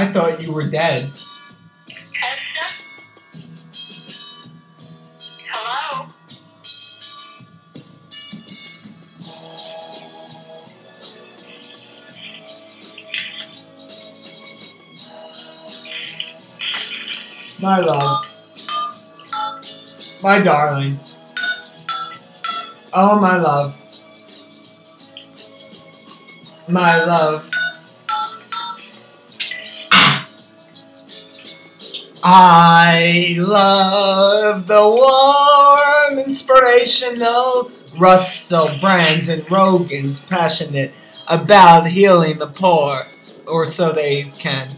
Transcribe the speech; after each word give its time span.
I 0.00 0.06
thought 0.06 0.42
you 0.42 0.54
were 0.54 0.62
dead. 0.62 1.02
Hello? 5.46 6.08
My 17.60 17.80
love. 17.80 18.24
My 20.22 20.42
darling. 20.42 20.96
Oh, 22.94 23.20
my 23.20 23.36
love. 23.36 23.76
My 26.70 27.04
love. 27.04 27.49
I 32.32 33.34
love 33.40 34.68
the 34.68 34.80
warm, 36.14 36.24
inspirational 36.24 37.72
Russell 37.98 38.68
Brands 38.80 39.28
and 39.28 39.50
Rogan's 39.50 40.24
passionate 40.26 40.92
about 41.28 41.88
healing 41.88 42.38
the 42.38 42.46
poor, 42.46 42.94
or 43.52 43.64
so 43.64 43.90
they 43.90 44.22
can. 44.38 44.68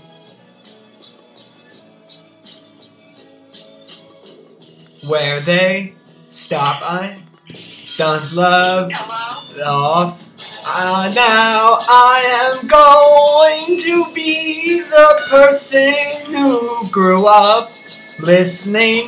Where 5.10 5.38
they 5.40 5.92
stop, 6.30 6.80
I 6.82 7.18
don't 7.98 8.34
love 8.34 8.90
Hello? 8.94 9.84
off. 9.92 10.21
Uh, 10.74 11.12
now 11.14 11.76
I 11.86 12.48
am 12.48 12.66
going 12.66 13.78
to 13.78 14.06
be 14.14 14.80
the 14.80 15.20
person 15.28 15.92
who 16.34 16.88
grew 16.90 17.28
up 17.28 17.68
listening, 18.22 19.06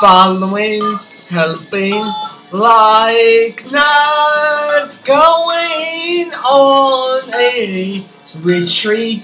following, 0.00 0.82
helping, 1.30 2.02
like 2.50 3.62
not 3.70 4.90
going 5.06 6.32
on 6.34 7.20
a 7.38 8.02
retreat 8.42 9.22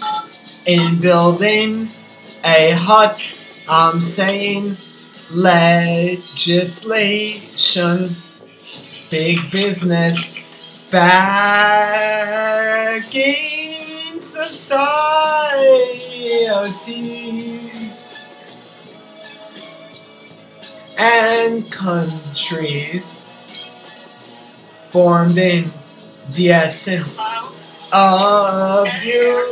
in 0.69 1.00
building 1.02 1.88
a 2.44 2.70
hut. 2.78 3.19
I'm 3.69 4.00
saying 4.00 4.62
legislation, 5.34 8.06
big 9.10 9.50
business, 9.50 10.39
backing 10.92 12.50
societies 14.20 14.91
and 20.98 21.70
countries 21.72 23.20
formed 24.91 25.38
in 25.38 25.64
the 26.32 26.50
essence 26.50 27.19
of 27.93 28.88
utopia. 29.04 29.50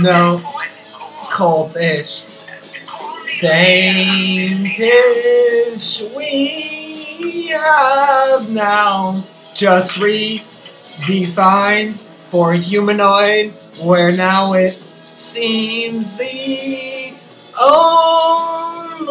No. 0.00 0.40
Cultish. 1.32 2.37
Same-ish 3.40 4.82
we 6.16 7.46
have 7.52 8.50
now. 8.50 9.14
Just 9.54 9.98
redefined 10.00 11.94
for 12.32 12.52
humanoid 12.52 13.52
where 13.84 14.10
now 14.16 14.54
it 14.54 14.72
seems 14.72 16.16
the 16.18 17.14
only 17.62 19.06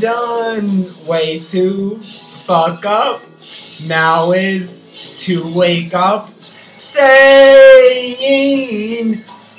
done 0.00 0.68
way 1.08 1.38
to 1.38 1.96
fuck 2.46 2.84
up. 2.84 3.20
Now 3.88 4.32
is 4.32 5.22
to 5.26 5.54
wake 5.54 5.94
up 5.94 6.28
saying 6.40 7.14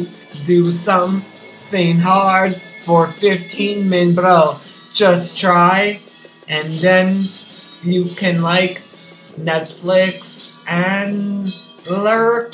do 0.46 0.64
something 0.64 1.96
hard 1.98 2.54
for 2.54 3.06
15 3.06 3.88
min 3.88 4.14
bro. 4.14 4.52
Just 4.92 5.38
try 5.38 6.00
and 6.48 6.68
then 6.68 7.12
you 7.82 8.04
can 8.18 8.42
like 8.42 8.82
Netflix 9.38 10.64
and 10.68 11.48
lurk. 11.90 12.52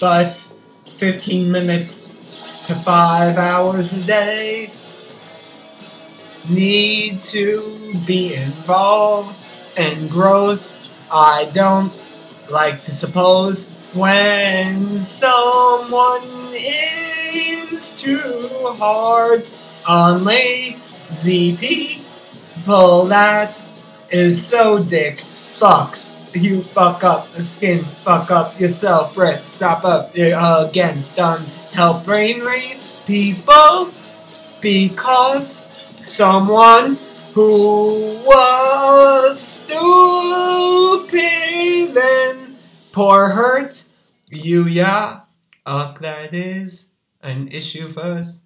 But 0.00 0.48
15 0.84 1.50
minutes 1.50 2.66
to 2.66 2.74
5 2.74 3.38
hours 3.38 3.92
a 3.92 4.06
day 4.06 4.68
need 6.50 7.20
to 7.20 7.60
be 8.06 8.34
involved 8.34 9.36
in 9.78 10.08
growth. 10.08 11.08
I 11.12 11.50
don't 11.52 11.92
like 12.50 12.80
to 12.82 12.92
suppose 12.92 13.92
when 13.94 14.74
someone 14.98 16.22
is 16.52 17.94
too 17.96 18.20
hard 18.78 19.42
on 19.88 20.24
lazy 20.24 21.56
people 21.56 23.04
that 23.06 23.50
is 24.10 24.46
so 24.46 24.82
dick. 24.82 25.18
Fuck 25.18 25.96
you 26.34 26.60
fuck 26.60 27.02
up 27.02 27.26
the 27.28 27.40
skin 27.40 27.78
fuck 27.78 28.30
up 28.30 28.60
yourself 28.60 29.14
Brett 29.14 29.40
stop 29.40 29.84
up 29.84 30.10
uh, 30.18 30.66
against 30.68 31.16
done. 31.16 31.40
Help 31.74 32.04
brain 32.04 32.40
read 32.40 32.78
people 33.06 33.88
because 34.60 35.75
someone 36.06 36.96
who 37.34 38.22
was 38.24 39.40
stupid 39.40 39.76
and 41.96 42.56
poor 42.92 43.30
hurt 43.30 43.84
you 44.28 44.64
yeah 44.66 45.22
uh, 45.66 45.92
that 45.94 46.32
is 46.32 46.92
an 47.22 47.48
issue 47.48 47.88
first 47.88 48.45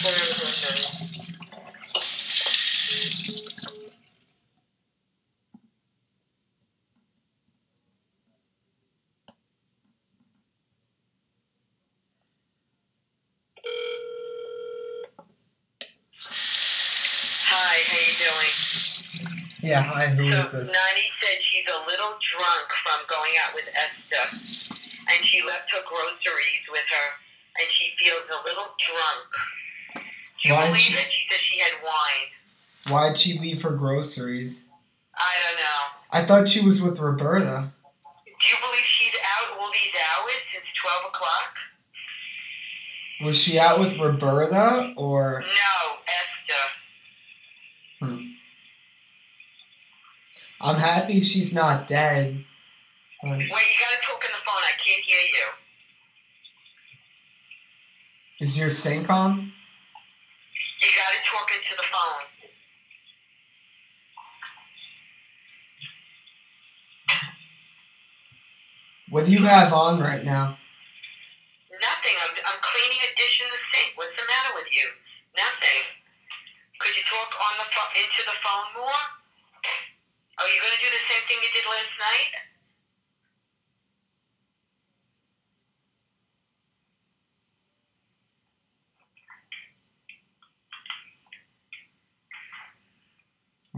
Hold 0.03 0.15
on 0.15 0.21
a 0.21 0.33
second. 0.33 1.17
Hi, 17.53 17.77
how 17.91 17.97
you 17.99 18.13
doing? 18.17 18.53
Yeah, 19.61 19.81
hi, 19.81 20.07
who 20.07 20.27
is 20.27 20.49
so, 20.49 20.57
this? 20.59 20.71
Nani 20.73 21.11
said 21.21 21.37
she's 21.51 21.65
a 21.67 21.85
little 21.87 22.17
drunk 22.19 22.71
from 22.83 23.01
going 23.07 23.33
out 23.43 23.53
with 23.55 23.67
Esther, 23.75 24.70
and 25.13 25.25
she 25.27 25.41
left 25.45 25.71
her 25.71 25.81
groceries 25.85 26.63
with 26.69 26.85
her, 26.89 27.09
and 27.59 27.67
she 27.77 27.91
feels 27.99 28.23
a 28.29 28.43
little 28.47 28.73
drunk. 28.79 29.29
Do 29.95 30.01
you 30.49 30.53
Why 30.55 30.61
is 30.63 30.67
believe 30.69 30.81
she- 30.81 30.93
it? 30.93 31.11
She 31.11 31.27
said 31.29 31.39
she 31.39 31.59
had 31.59 31.73
wine. 31.83 32.29
Why'd 32.89 33.17
she 33.19 33.37
leave 33.39 33.61
her 33.61 33.71
groceries? 33.71 34.67
I 35.15 35.33
don't 35.47 35.57
know. 35.59 35.81
I 36.13 36.21
thought 36.25 36.49
she 36.49 36.61
was 36.65 36.81
with 36.81 36.99
Roberta. 36.99 37.71
Do 38.25 38.31
you 38.49 38.55
believe 38.59 38.83
she's 38.85 39.13
out 39.39 39.51
all 39.59 39.69
these 39.71 39.93
hours 40.17 40.33
since 40.51 40.65
12 40.81 41.05
o'clock? 41.13 41.55
Was 43.23 43.37
she 43.37 43.59
out 43.59 43.79
with 43.79 43.97
Roberta 43.99 44.93
or 44.97 45.41
No, 45.41 45.99
Esther. 46.07 46.69
Hmm. 48.15 48.27
I'm 50.59 50.77
happy 50.79 51.21
she's 51.21 51.53
not 51.53 51.87
dead. 51.87 52.43
Wait, 53.23 53.37
you 53.37 53.49
gotta 53.53 54.01
talk 54.01 54.17
on 54.17 54.33
the 54.33 54.41
phone. 54.41 54.63
I 54.65 54.73
can't 54.81 55.05
hear 55.05 55.21
you. 55.21 55.45
Is 58.41 58.57
your 58.57 58.71
sink 58.71 59.11
on? 59.11 59.53
You 60.81 60.89
gotta 60.97 61.21
talk 61.29 61.45
into 61.53 61.77
the 61.77 61.85
phone. 61.85 62.25
What 69.13 69.27
do 69.27 69.31
you 69.33 69.45
have 69.45 69.71
on 69.71 70.01
right 70.01 70.25
now? 70.25 70.57
Nothing. 71.69 72.17
I'm, 72.25 72.33
I'm 72.41 72.59
cleaning 72.65 73.01
a 73.05 73.09
dish 73.21 73.37
in 73.37 73.53
the 73.53 73.61
sink. 73.69 73.93
What's 74.01 74.17
the 74.17 74.25
matter 74.25 74.57
with 74.57 74.73
you? 74.73 74.89
Nothing. 75.37 75.81
Could 76.81 76.97
you 76.97 77.05
talk 77.05 77.29
on 77.37 77.53
the 77.61 77.69
phone 77.69 77.93
into 78.01 78.25
the 78.25 78.37
phone 78.41 78.81
more? 78.81 79.01
Are 80.41 80.49
you 80.49 80.57
gonna 80.57 80.81
do 80.81 80.89
the 80.89 81.05
same 81.05 81.21
thing 81.29 81.37
you 81.45 81.53
did 81.53 81.69
last 81.69 81.93
night? 82.01 82.50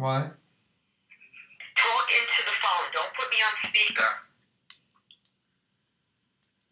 What? 0.04 0.36
Talk 1.80 2.08
into 2.12 2.42
the 2.44 2.56
phone. 2.60 2.92
Don't 2.92 3.14
put 3.16 3.32
me 3.32 3.40
on 3.40 3.54
speaker. 3.72 4.12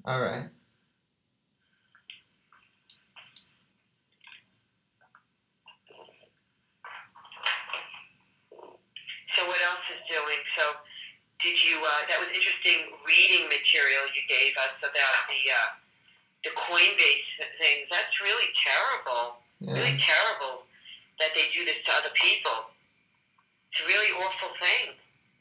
Alright. 0.03 0.51
So 9.31 9.47
what 9.47 9.63
else 9.63 9.87
is 9.95 10.03
doing? 10.11 10.43
So 10.59 10.65
did 11.39 11.55
you? 11.55 11.79
Uh, 11.79 12.03
that 12.11 12.19
was 12.19 12.27
interesting 12.35 12.91
reading 13.07 13.47
material 13.47 14.11
you 14.11 14.27
gave 14.27 14.51
us 14.59 14.75
about 14.83 15.15
the 15.31 15.39
uh, 15.55 15.71
the 16.43 16.51
Coinbase 16.67 17.31
things. 17.63 17.87
That's 17.87 18.19
really 18.19 18.51
terrible. 18.59 19.39
Really 19.61 19.95
terrible 20.03 20.67
that 21.23 21.31
they 21.33 21.47
do 21.55 21.63
this 21.63 21.79
to 21.85 21.91
other 21.95 22.11
people. 22.19 22.75
It's 23.71 23.79
a 23.81 23.85
really 23.87 24.11
awful 24.19 24.51
thing. 24.59 24.95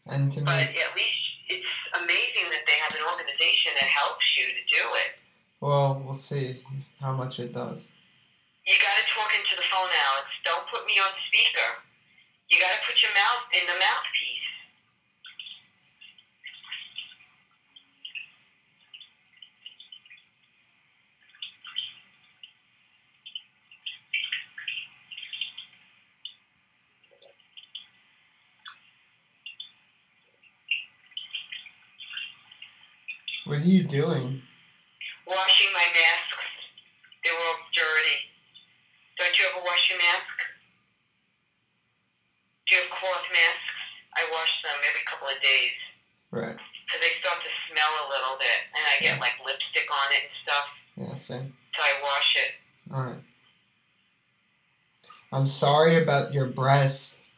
And 0.07 0.31
to 0.33 0.41
But 0.47 0.71
me, 0.71 0.79
at 0.81 0.93
least 0.97 1.23
it's 1.51 1.67
amazing 1.99 2.47
that 2.55 2.63
they 2.67 2.79
have 2.79 2.95
an 2.95 3.03
organization 3.05 3.75
that 3.75 3.91
helps 3.91 4.25
you 4.39 4.47
to 4.47 4.63
do 4.71 4.85
it. 5.07 5.13
well, 5.61 6.01
we'll 6.07 6.15
see 6.15 6.63
how 7.03 7.13
much 7.13 7.39
it 7.43 7.53
does. 7.53 7.93
You 8.67 8.77
got 8.79 8.95
to 9.03 9.05
talk 9.11 9.31
into 9.35 9.57
the 9.59 9.67
phone, 9.67 9.91
Alex. 9.91 10.27
Don't 10.47 10.65
put 10.71 10.87
me 10.87 10.95
on 11.03 11.11
speaker. 11.27 11.83
You 12.49 12.61
got 12.63 12.71
to 12.71 12.81
put 12.87 13.03
your 13.03 13.11
mouth 13.19 13.45
in 13.53 13.67
the 13.67 13.75
mouthpiece. 13.75 14.40
What 33.51 33.59
are 33.59 33.67
you 33.67 33.83
doing? 33.83 34.41
Washing 35.27 35.73
my 35.75 35.83
masks. 35.83 36.47
They 37.25 37.35
were 37.35 37.43
all 37.51 37.59
dirty. 37.75 38.19
Don't 39.19 39.35
you 39.37 39.45
ever 39.51 39.65
wash 39.67 39.91
your 39.91 39.99
mask? 39.99 40.37
Do 42.69 42.77
you 42.77 42.83
have 42.83 42.91
cloth 42.95 43.27
masks? 43.27 43.75
I 44.15 44.23
wash 44.31 44.55
them 44.63 44.79
every 44.87 45.03
couple 45.03 45.27
of 45.27 45.43
days. 45.43 45.75
Right. 46.31 46.55
Because 46.55 47.01
they 47.03 47.11
start 47.19 47.43
to 47.43 47.51
smell 47.67 47.91
a 47.91 48.07
little 48.15 48.39
bit. 48.39 48.59
And 48.71 48.87
I 48.87 49.03
get 49.03 49.19
like 49.19 49.35
lipstick 49.45 49.91
on 49.91 50.15
it 50.15 50.31
and 50.31 50.37
stuff. 50.47 50.67
Yeah, 50.95 51.15
same. 51.17 51.53
So 51.75 51.83
I 51.83 51.93
wash 52.07 52.37
it. 52.39 52.51
Alright. 52.95 53.25
I'm 55.33 55.49
sorry 55.49 56.01
about 56.01 56.33
your 56.33 56.47
breasts. 56.47 57.33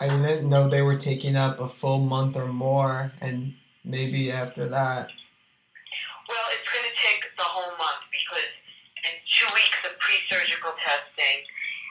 I 0.00 0.08
didn't 0.08 0.48
know 0.48 0.68
they 0.68 0.80
were 0.80 0.96
taking 0.96 1.36
up 1.36 1.60
a 1.60 1.68
full 1.68 2.00
month 2.00 2.38
or 2.38 2.48
more, 2.48 3.12
and 3.20 3.52
maybe 3.84 4.32
after 4.32 4.66
that. 4.66 5.10
Well, 6.30 6.46
it's 6.54 6.70
going 6.70 6.86
to 6.86 6.94
take 7.02 7.26
the 7.34 7.42
whole 7.42 7.74
month 7.74 8.06
because 8.14 8.54
in 9.02 9.18
two 9.26 9.50
weeks 9.50 9.82
of 9.82 9.98
pre-surgical 9.98 10.78
testing, 10.78 11.42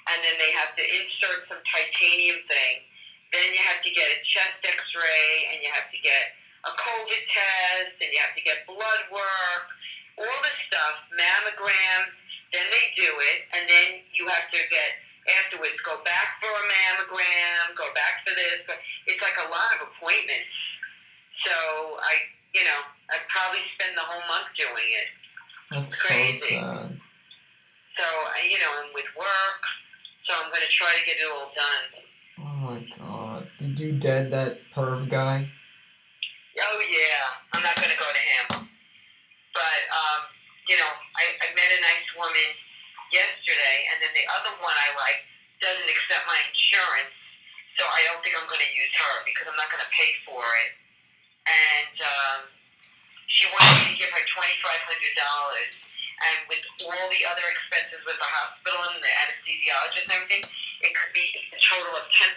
and 0.08 0.18
then 0.24 0.40
they 0.40 0.56
have 0.56 0.72
to 0.80 0.84
insert 0.88 1.44
some 1.52 1.60
titanium 1.68 2.40
thing. 2.48 2.88
Then 3.36 3.52
you 3.52 3.60
have 3.68 3.84
to 3.84 3.92
get 3.92 4.08
a 4.08 4.18
chest 4.24 4.64
X-ray, 4.64 5.52
and 5.52 5.60
you 5.60 5.68
have 5.76 5.92
to 5.92 6.00
get 6.00 6.40
a 6.64 6.72
COVID 6.72 7.24
test, 7.36 8.00
and 8.00 8.08
you 8.16 8.20
have 8.24 8.32
to 8.32 8.44
get 8.48 8.64
blood 8.64 9.04
work, 9.12 9.66
all 10.24 10.40
this 10.48 10.60
stuff, 10.72 11.04
mammogram. 11.20 12.08
Then 12.56 12.64
they 12.72 12.86
do 12.96 13.12
it, 13.12 13.44
and 13.60 13.68
then 13.68 14.08
you 14.16 14.24
have 14.32 14.48
to 14.56 14.60
get 14.72 14.90
afterwards 15.44 15.76
go 15.84 16.00
back 16.08 16.40
for 16.40 16.48
a 16.48 16.64
mammogram, 16.64 17.76
go 17.76 17.92
back 17.92 18.24
for 18.24 18.32
this. 18.40 18.64
It's 19.04 19.20
like 19.20 19.36
a 19.36 19.52
lot 19.52 19.70
of 19.78 19.92
appointments. 19.92 20.56
So 21.44 22.00
I, 22.02 22.39
you 22.54 22.64
know, 22.64 22.80
I'd 23.14 23.26
probably 23.30 23.62
spend 23.78 23.98
the 23.98 24.06
whole 24.06 24.26
month 24.28 24.50
doing 24.58 24.90
it. 24.90 25.10
That's 25.72 26.02
Crazy. 26.02 26.58
so 26.58 26.62
sad. 26.62 27.00
So, 27.98 28.06
you 28.48 28.58
know, 28.64 28.72
and 28.82 28.90
with 28.96 29.10
work, 29.18 29.62
so 30.26 30.34
I'm 30.34 30.50
going 30.50 30.64
to 30.64 30.74
try 30.74 30.90
to 30.90 31.04
get 31.06 31.18
it 31.20 31.28
all 31.30 31.52
done. 31.54 31.86
Oh 32.40 32.58
my 32.64 32.80
god. 32.96 33.48
Did 33.60 33.80
you 33.80 33.92
dead 34.00 34.32
that 34.32 34.62
perv 34.74 35.10
guy? 35.10 35.46
Oh, 36.60 36.80
yeah, 36.92 37.40
I'm 37.54 37.64
not 37.64 37.76
going 37.80 37.92
to 37.92 38.00
go 38.00 38.08
to 38.08 38.24
him. 38.24 38.68
But, 39.56 39.82
um, 39.92 40.22
you 40.68 40.76
know, 40.76 40.92
I, 40.92 41.24
I 41.44 41.48
met 41.56 41.70
a 41.72 41.80
nice 41.84 42.08
woman 42.20 42.50
yesterday, 43.12 43.78
and 43.94 43.98
then 44.04 44.12
the 44.16 44.28
other 44.40 44.54
one 44.60 44.76
I 44.76 44.90
like 45.00 45.24
doesn't 45.64 45.88
accept 45.88 46.24
my 46.28 46.40
insurance, 46.52 47.16
so 47.80 47.84
I 47.88 48.00
don't 48.08 48.20
think 48.24 48.36
I'm 48.36 48.48
going 48.48 48.64
to 48.64 48.72
use 48.76 48.94
her 48.96 49.14
because 49.28 49.48
I'm 49.48 49.60
not 49.60 49.72
going 49.72 49.84
to 49.84 49.92
pay 49.92 50.12
for 50.28 50.44
it. 50.68 50.79
And 51.50 51.98
um, 52.06 52.42
she 53.26 53.50
wanted 53.50 53.90
to 53.90 53.96
give 53.98 54.12
her 54.14 54.24
$2,500. 54.38 55.90
And 56.20 56.40
with 56.52 56.64
all 56.84 57.06
the 57.10 57.24
other 57.32 57.46
expenses 57.48 58.04
with 58.04 58.20
the 58.20 58.28
hospital 58.28 58.80
and 58.92 59.00
the 59.00 59.14
anesthesiologist 59.26 60.04
and 60.06 60.14
everything, 60.14 60.44
it 60.84 60.92
could 60.94 61.14
be 61.16 61.28
a 61.56 61.60
total 61.64 61.96
of 61.96 62.06
$10,000. 62.12 62.36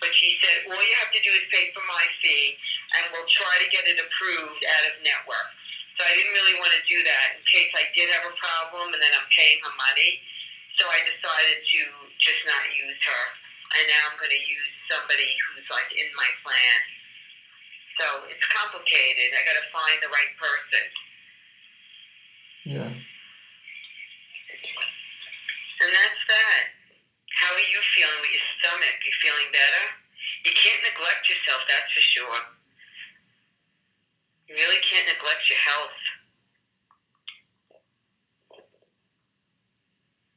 But 0.00 0.10
she 0.14 0.38
said, 0.38 0.70
all 0.70 0.78
you 0.78 0.96
have 1.02 1.12
to 1.12 1.22
do 1.22 1.32
is 1.34 1.44
pay 1.50 1.74
for 1.74 1.82
my 1.86 2.04
fee, 2.22 2.54
and 2.98 3.10
we'll 3.10 3.26
try 3.26 3.54
to 3.58 3.68
get 3.74 3.86
it 3.90 3.98
approved 3.98 4.62
out 4.62 4.84
of 4.90 5.02
network. 5.02 5.50
So 5.98 6.02
I 6.02 6.10
didn't 6.10 6.34
really 6.34 6.58
want 6.58 6.74
to 6.74 6.82
do 6.90 6.98
that 7.06 7.38
in 7.38 7.42
case 7.46 7.70
I 7.70 7.86
did 7.94 8.10
have 8.10 8.26
a 8.26 8.34
problem 8.34 8.90
and 8.90 8.98
then 8.98 9.14
I'm 9.14 9.30
paying 9.30 9.62
her 9.62 9.74
money. 9.78 10.18
So 10.74 10.90
I 10.90 10.98
decided 11.06 11.62
to 11.62 11.80
just 12.18 12.42
not 12.50 12.64
use 12.74 12.98
her. 12.98 13.24
And 13.78 13.84
now 13.86 14.02
I'm 14.10 14.18
going 14.18 14.34
to 14.34 14.42
use 14.42 14.70
somebody 14.90 15.38
who's 15.38 15.66
like 15.70 15.90
in 15.94 16.10
my 16.18 16.26
plan. 16.42 16.78
So 18.00 18.06
it's 18.26 18.46
complicated. 18.50 19.30
I 19.30 19.40
got 19.46 19.56
to 19.58 19.66
find 19.70 19.96
the 20.02 20.10
right 20.10 20.32
person. 20.34 20.84
Yeah. 22.64 22.90
And 25.84 25.90
that's 25.92 26.22
that. 26.28 26.62
How 27.38 27.52
are 27.52 27.68
you 27.68 27.80
feeling 27.94 28.20
with 28.22 28.32
your 28.32 28.46
stomach? 28.58 28.96
You 29.04 29.12
feeling 29.20 29.50
better? 29.52 29.84
You 30.44 30.52
can't 30.56 30.80
neglect 30.82 31.28
yourself, 31.28 31.62
that's 31.68 31.90
for 31.92 32.04
sure. 32.16 32.40
You 34.48 34.54
really 34.56 34.80
can't 34.80 35.06
neglect 35.08 35.42
your 35.48 35.58
health. 35.58 35.98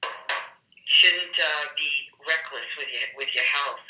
You 0.04 0.86
shouldn't 0.86 1.36
uh, 1.36 1.66
be 1.76 1.90
reckless 2.28 2.68
with 2.78 2.88
your 2.92 3.08
with 3.16 3.30
your 3.36 3.44
health. 3.44 3.84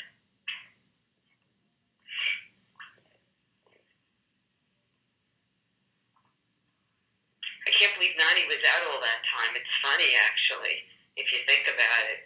I 7.68 7.70
can't 7.76 7.92
believe 8.00 8.16
Nani 8.16 8.48
was 8.48 8.64
out 8.64 8.88
all 8.88 9.00
that 9.04 9.20
time. 9.28 9.52
It's 9.52 9.68
funny, 9.84 10.16
actually, 10.16 10.88
if 11.20 11.28
you 11.28 11.44
think 11.44 11.68
about 11.68 12.04
it. 12.16 12.24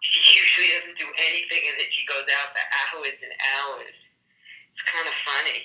She 0.00 0.24
usually 0.40 0.72
doesn't 0.80 0.96
do 0.96 1.12
anything, 1.28 1.68
and 1.68 1.76
then 1.76 1.92
she 1.92 2.08
goes 2.08 2.24
out 2.24 2.56
for 2.56 2.64
hours 2.80 3.12
and 3.20 3.36
hours. 3.60 3.92
It's 4.72 4.84
kind 4.88 5.04
of 5.04 5.12
funny. 5.28 5.60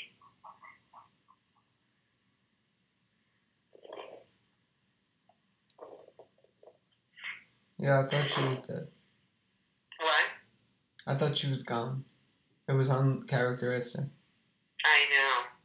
Yeah, 7.79 8.01
I 8.01 8.03
thought 8.03 8.29
she 8.29 8.43
was 8.43 8.59
dead. 8.59 8.87
What? 9.99 10.25
I 11.05 11.13
thought 11.15 11.37
she 11.37 11.47
was 11.47 11.63
gone. 11.63 12.03
It 12.67 12.73
was 12.73 12.89
uncharacteristic. 12.89 14.05
I 14.83 14.99
know. 15.15 15.56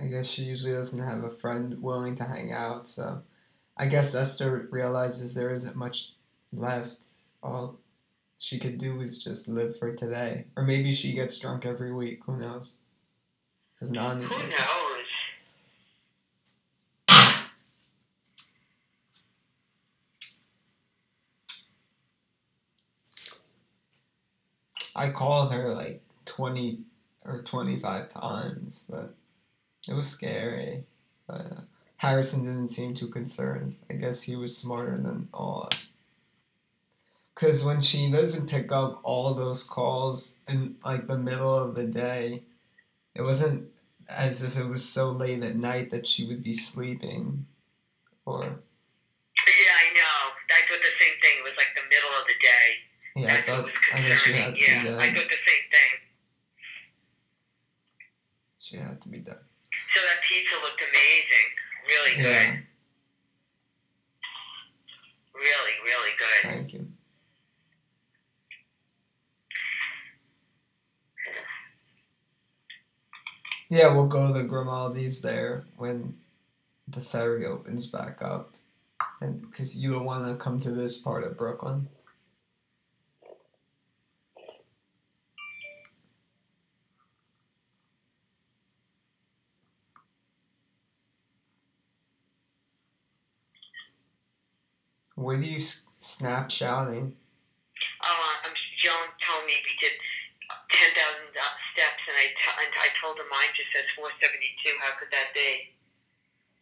I 0.00 0.06
guess 0.06 0.28
she 0.28 0.42
usually 0.42 0.72
doesn't 0.72 1.06
have 1.06 1.24
a 1.24 1.30
friend 1.30 1.82
willing 1.82 2.14
to 2.16 2.24
hang 2.24 2.52
out, 2.52 2.86
so 2.86 3.22
I 3.76 3.86
guess 3.86 4.14
Esther 4.14 4.68
realizes 4.70 5.34
there 5.34 5.50
isn't 5.50 5.74
much 5.76 6.12
left. 6.52 7.04
All 7.42 7.80
she 8.38 8.58
could 8.58 8.78
do 8.78 9.00
is 9.00 9.22
just 9.22 9.48
live 9.48 9.76
for 9.76 9.92
today. 9.94 10.46
Or 10.56 10.62
maybe 10.62 10.92
she 10.92 11.12
gets 11.12 11.38
drunk 11.38 11.66
every 11.66 11.92
week, 11.92 12.20
who 12.24 12.36
knows? 12.36 12.76
Who 13.80 13.90
knows? 13.90 14.24
I 24.94 25.10
called 25.10 25.52
her 25.52 25.74
like 25.74 26.02
20 26.24 26.80
or 27.24 27.42
25 27.42 28.08
times, 28.08 28.84
but 28.90 29.14
it 29.88 29.94
was 29.94 30.06
scary. 30.08 30.84
But 31.26 31.40
uh, 31.40 31.60
Harrison 31.96 32.44
didn't 32.44 32.68
seem 32.68 32.94
too 32.94 33.08
concerned. 33.08 33.76
I 33.90 33.94
guess 33.94 34.22
he 34.22 34.36
was 34.36 34.56
smarter 34.56 34.96
than 34.96 35.28
all 35.34 35.68
us. 35.70 35.92
Because 37.34 37.64
when 37.64 37.80
she 37.80 38.10
doesn't 38.10 38.48
pick 38.50 38.72
up 38.72 39.00
all 39.04 39.32
those 39.34 39.62
calls 39.62 40.38
in 40.48 40.76
like 40.84 41.06
the 41.06 41.16
middle 41.18 41.54
of 41.54 41.74
the 41.76 41.86
day, 41.86 42.42
it 43.14 43.22
wasn't 43.22 43.68
as 44.08 44.42
if 44.42 44.56
it 44.58 44.66
was 44.66 44.84
so 44.84 45.10
late 45.10 45.42
at 45.44 45.56
night 45.56 45.90
that 45.90 46.06
she 46.06 46.26
would 46.26 46.42
be 46.42 46.54
sleeping. 46.54 47.46
Or, 48.26 48.42
Yeah, 48.42 48.50
I 48.50 49.94
know. 49.94 50.32
I 50.50 50.60
thought 50.68 50.80
the 50.80 51.04
same 51.04 51.16
thing. 51.22 51.34
It 51.38 51.44
was 51.44 51.52
like 51.56 51.74
the 51.76 51.88
middle 51.88 52.10
of 52.20 52.26
the 52.26 52.34
day. 52.40 52.66
yeah, 53.16 53.26
I 53.26 53.36
That's 53.36 53.48
what 53.48 53.56
thought, 53.56 53.94
I 53.94 54.02
thought 54.02 54.18
she 54.18 54.32
had 54.32 54.54
to 54.56 54.60
yeah, 54.60 54.82
be 54.82 54.88
I 54.88 54.92
dead. 54.92 55.16
thought 55.16 55.30
the 55.30 55.42
same 55.46 55.66
thing. 55.70 56.00
She 58.58 58.76
had 58.76 59.00
to 59.02 59.08
be 59.08 59.18
dead. 59.18 59.40
Pizza 60.38 60.54
looked 60.62 60.80
amazing. 60.80 61.48
Really 61.88 62.22
Yeah, 62.22 62.50
good. 62.52 62.64
Really, 65.34 65.74
really 65.84 66.10
good. 66.18 66.50
thank 66.52 66.72
you. 66.74 66.86
Yeah, 73.70 73.92
we'll 73.94 74.06
go 74.06 74.32
to 74.32 74.44
Grimaldi's 74.48 75.20
there 75.20 75.64
when 75.76 76.16
the 76.88 77.00
ferry 77.00 77.44
opens 77.44 77.86
back 77.86 78.22
up, 78.22 78.54
and 79.20 79.42
because 79.42 79.76
you 79.76 79.92
don't 79.92 80.04
want 80.04 80.26
to 80.26 80.36
come 80.36 80.60
to 80.60 80.70
this 80.70 80.98
part 80.98 81.24
of 81.24 81.36
Brooklyn. 81.36 81.86
Where 95.18 95.36
do 95.36 95.46
you 95.46 95.58
snap 95.98 96.50
shouting? 96.50 97.16
Oh, 98.04 98.34
um, 98.46 98.52
Joan 98.78 99.10
told 99.18 99.46
me 99.46 99.52
we 99.66 99.74
did 99.82 99.98
10,000 100.70 100.94
steps, 101.74 102.02
and 102.06 102.16
I, 102.16 102.26
t- 102.38 102.58
and 102.62 102.72
I 102.78 102.88
told 103.02 103.18
her 103.18 103.26
mine 103.26 103.50
just 103.56 103.66
says 103.74 103.90
472. 103.96 104.78
How 104.80 104.94
could 104.98 105.10
that 105.10 105.34
be? 105.34 105.74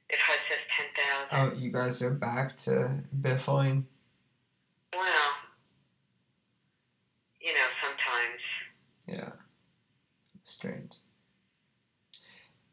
If 0.08 0.20
hers 0.20 0.40
says 0.48 0.64
10,000. 1.28 1.58
Oh, 1.58 1.60
you 1.60 1.70
guys 1.70 2.00
are 2.00 2.14
back 2.14 2.56
to 2.64 2.96
biffling. 3.20 3.86
Well, 4.94 5.30
you 7.40 7.52
know, 7.52 7.68
sometimes. 7.84 8.40
Yeah. 9.06 9.32
Strange. 10.44 10.92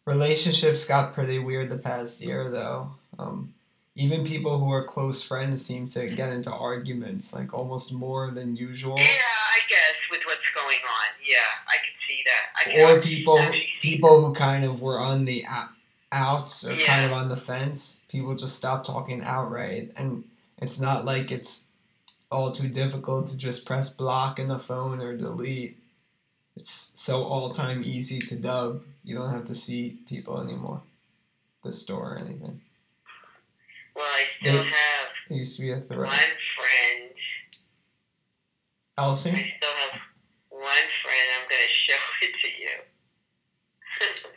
Relationships 0.06 0.86
got 0.86 1.14
pretty 1.14 1.40
weird 1.40 1.70
the 1.70 1.78
past 1.78 2.22
year, 2.22 2.50
though. 2.50 2.92
Um, 3.20 3.54
even 3.96 4.26
people 4.26 4.58
who 4.58 4.72
are 4.72 4.84
close 4.84 5.22
friends 5.22 5.64
seem 5.64 5.88
to 5.90 6.08
get 6.08 6.34
into 6.34 6.52
arguments, 6.52 7.34
like 7.34 7.54
almost 7.54 7.94
more 7.94 8.32
than 8.32 8.56
usual. 8.56 8.98
Yeah, 8.98 9.04
I 9.06 9.60
guess 9.70 9.96
with 10.10 10.22
what's 10.26 10.52
going 10.54 10.78
on. 10.78 11.08
Yeah, 11.24 11.38
I 11.68 11.76
can 11.76 11.94
see 12.08 12.24
that. 12.26 12.90
I 12.90 12.94
Or 12.98 13.02
people, 13.02 13.40
people 13.82 14.26
who 14.26 14.34
kind 14.34 14.66
of 14.66 14.82
were 14.82 15.00
on 15.00 15.26
the 15.26 15.46
ou- 15.50 15.76
outs 16.12 16.68
or 16.68 16.76
kind 16.76 17.06
of 17.06 17.14
on 17.14 17.30
the 17.30 17.38
fence. 17.38 18.02
People 18.10 18.36
just 18.36 18.56
stop 18.56 18.84
talking 18.84 19.24
outright, 19.24 19.92
and 19.96 20.24
it's 20.60 20.80
not 20.80 21.06
like 21.06 21.32
it's 21.32 21.68
all 22.32 22.52
too 22.52 22.68
difficult 22.68 23.28
to 23.28 23.38
just 23.38 23.64
press 23.66 23.92
block 23.92 24.40
in 24.40 24.48
the 24.48 24.58
phone 24.60 25.02
or 25.02 25.16
delete. 25.16 25.78
It's 26.56 26.72
so 27.00 27.24
all 27.24 27.52
time 27.54 27.84
easy 27.86 28.20
to 28.20 28.36
dub. 28.36 28.84
You 29.04 29.16
don't 29.16 29.32
have 29.32 29.46
to 29.46 29.56
see 29.56 30.00
people 30.08 30.42
anymore. 30.42 30.82
The 31.64 31.74
store 31.74 32.14
or 32.14 32.18
anything. 32.18 32.62
Well, 33.96 34.06
I 34.06 34.26
still 34.42 34.64
They- 34.64 34.70
have 34.70 35.10
It 35.30 35.36
used 35.36 35.56
to 35.58 35.62
be 35.62 35.72
a 35.72 35.78
one 35.78 35.86
friend. 35.88 37.16
Elsie? 38.98 39.30
I 39.32 39.54
still 39.58 39.74
have 39.74 40.02
one 40.50 40.88
friend. 41.04 41.28
I'm 41.42 41.50
going 41.50 41.62
to 41.68 41.74
show 41.74 42.04
it 42.22 42.34
to 42.42 42.50
you. 42.62 42.76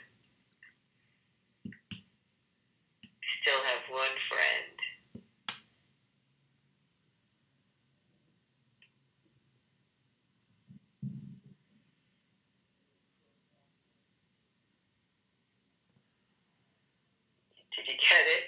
still 3.43 3.63
have 3.65 3.83
one 3.91 4.17
friend. 4.31 4.73
Did 17.77 17.87
you 17.87 17.95
get 17.99 18.27
it? 18.27 18.45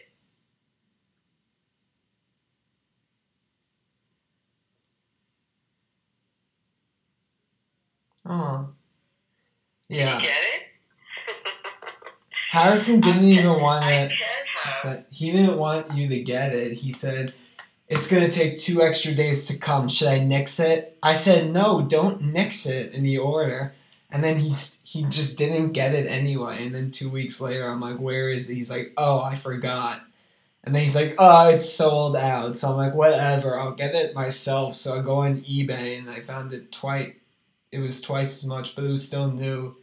Oh. 8.26 8.68
Did 8.68 9.77
Yeah. 9.88 10.16
you 10.16 10.22
get 10.22 10.30
it? 10.30 10.62
Harrison 12.50 13.00
didn't 13.00 13.24
even 13.24 13.60
want 13.60 13.84
it. 13.86 14.10
He 14.10 14.70
said 14.70 15.06
he 15.10 15.32
didn't 15.32 15.58
want 15.58 15.92
you 15.94 16.08
to 16.08 16.20
get 16.20 16.54
it. 16.54 16.72
He 16.72 16.92
said 16.92 17.32
it's 17.88 18.10
gonna 18.10 18.28
take 18.28 18.58
two 18.58 18.82
extra 18.82 19.14
days 19.14 19.46
to 19.46 19.56
come. 19.56 19.88
Should 19.88 20.08
I 20.08 20.18
nix 20.18 20.60
it? 20.60 20.96
I 21.02 21.14
said 21.14 21.52
no, 21.52 21.82
don't 21.82 22.20
nix 22.32 22.66
it 22.66 22.94
in 22.94 23.02
the 23.02 23.18
order. 23.18 23.72
And 24.10 24.24
then 24.24 24.36
he's 24.36 24.80
he 24.84 25.04
just 25.04 25.36
didn't 25.36 25.72
get 25.72 25.94
it 25.94 26.06
anyway. 26.10 26.64
And 26.64 26.74
then 26.74 26.90
two 26.90 27.10
weeks 27.10 27.40
later, 27.40 27.64
I'm 27.64 27.80
like, 27.80 27.98
where 27.98 28.30
is 28.30 28.48
it? 28.48 28.54
He's 28.54 28.70
like, 28.70 28.92
oh, 28.96 29.22
I 29.22 29.36
forgot. 29.36 30.00
And 30.64 30.74
then 30.74 30.82
he's 30.82 30.96
like, 30.96 31.14
oh, 31.18 31.50
it's 31.50 31.70
sold 31.70 32.16
out. 32.16 32.56
So 32.56 32.70
I'm 32.70 32.76
like, 32.76 32.94
whatever, 32.94 33.58
I'll 33.58 33.74
get 33.74 33.94
it 33.94 34.14
myself. 34.14 34.76
So 34.76 34.94
I 34.98 35.02
go 35.02 35.16
on 35.16 35.38
eBay 35.38 35.98
and 35.98 36.08
I 36.08 36.20
found 36.20 36.52
it 36.52 36.72
twice. 36.72 37.12
It 37.70 37.80
was 37.80 38.00
twice 38.00 38.38
as 38.38 38.46
much, 38.46 38.74
but 38.74 38.84
it 38.84 38.90
was 38.90 39.06
still 39.06 39.30
new. 39.30 39.76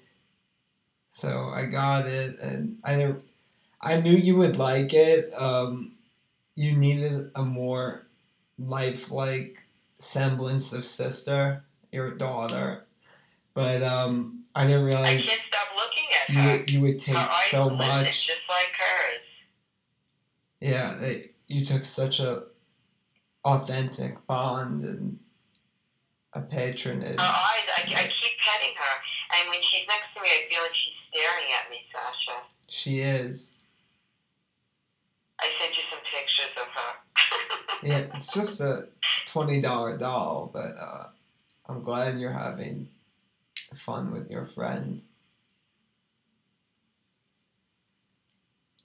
So 1.10 1.50
I 1.54 1.66
got 1.66 2.08
it, 2.08 2.40
and 2.40 2.80
I 2.84 3.16
I 3.82 4.02
knew 4.02 4.16
you 4.16 4.36
would 4.38 4.58
like 4.58 4.94
it. 4.94 5.32
Um, 5.40 5.94
you 6.56 6.76
needed 6.76 7.32
a 7.36 7.44
more 7.44 8.08
lifelike 8.58 9.62
semblance 10.00 10.74
of 10.74 10.86
sister, 10.86 11.64
your 11.92 12.16
daughter. 12.16 12.86
But 13.54 13.84
um, 13.84 14.44
I 14.56 14.66
didn't 14.66 14.84
I 14.84 14.88
realize 14.88 15.26
can't 15.26 15.42
stop 15.48 15.68
looking 15.76 16.58
at 16.58 16.68
you 16.70 16.74
you 16.74 16.82
would 16.82 17.00
take 17.00 17.32
so 17.50 17.70
much. 17.70 18.28
just 18.28 18.40
like 18.50 18.74
hers. 18.78 19.22
Yeah, 20.60 21.10
you 21.48 21.64
took 21.66 21.86
such 21.86 22.20
a 22.20 22.44
authentic 23.44 24.26
bond 24.26 24.84
and 24.84 25.20
a 26.36 26.42
patronage. 26.42 27.20
Her 27.20 27.26
eyes, 27.26 27.68
I, 27.78 27.82
I 27.82 28.04
keep 28.04 28.36
petting 28.44 28.76
her, 28.78 28.96
and 29.40 29.50
when 29.50 29.60
she's 29.72 29.88
next 29.88 30.14
to 30.16 30.22
me, 30.22 30.28
I 30.30 30.50
feel 30.50 30.62
like 30.62 30.72
she's 30.76 31.00
staring 31.10 31.50
at 31.58 31.70
me, 31.72 31.78
Sasha. 31.92 32.44
She 32.68 33.00
is. 33.00 33.56
I 35.40 35.46
sent 35.60 35.76
you 35.76 35.84
some 35.90 36.00
pictures 36.14 36.56
of 36.62 36.68
her. 36.68 36.92
Yeah, 37.84 38.06
it's 38.16 38.34
just 38.34 38.62
a 38.62 38.88
twenty 39.28 39.62
dollar 39.62 39.96
doll, 39.96 40.50
but 40.52 40.76
uh, 40.80 41.08
I'm 41.68 41.84
glad 41.84 42.20
you're 42.20 42.32
having 42.32 42.88
fun 43.76 44.12
with 44.12 44.32
your 44.32 44.46
friend. 44.46 45.04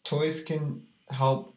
Toys 0.04 0.42
can 0.42 0.83
help 1.09 1.54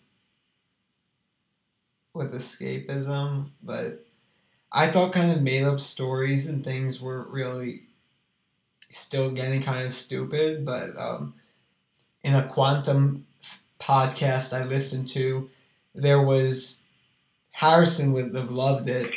with 2.13 2.33
escapism, 2.33 3.49
but 3.61 4.05
I 4.73 4.87
thought 4.87 5.13
kind 5.13 5.31
of 5.31 5.43
made 5.43 5.63
up 5.63 5.79
stories 5.79 6.49
and 6.49 6.63
things 6.63 6.99
were 6.99 7.23
really 7.29 7.83
still 8.89 9.31
getting 9.31 9.61
kind 9.61 9.85
of 9.85 9.93
stupid. 9.93 10.65
But 10.65 10.97
um, 10.97 11.35
in 12.23 12.33
a 12.33 12.47
quantum 12.47 13.27
podcast 13.79 14.59
I 14.59 14.65
listened 14.65 15.09
to, 15.09 15.49
there 15.93 16.21
was 16.21 16.85
Harrison 17.51 18.13
would 18.13 18.35
have 18.35 18.51
loved 18.51 18.89
it. 18.89 19.13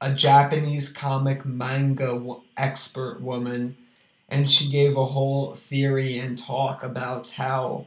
A 0.00 0.12
Japanese 0.12 0.92
comic 0.92 1.46
manga 1.46 2.22
expert 2.58 3.22
woman, 3.22 3.74
and 4.28 4.50
she 4.50 4.70
gave 4.70 4.98
a 4.98 5.04
whole 5.04 5.52
theory 5.52 6.18
and 6.18 6.38
talk 6.38 6.82
about 6.82 7.30
how 7.30 7.86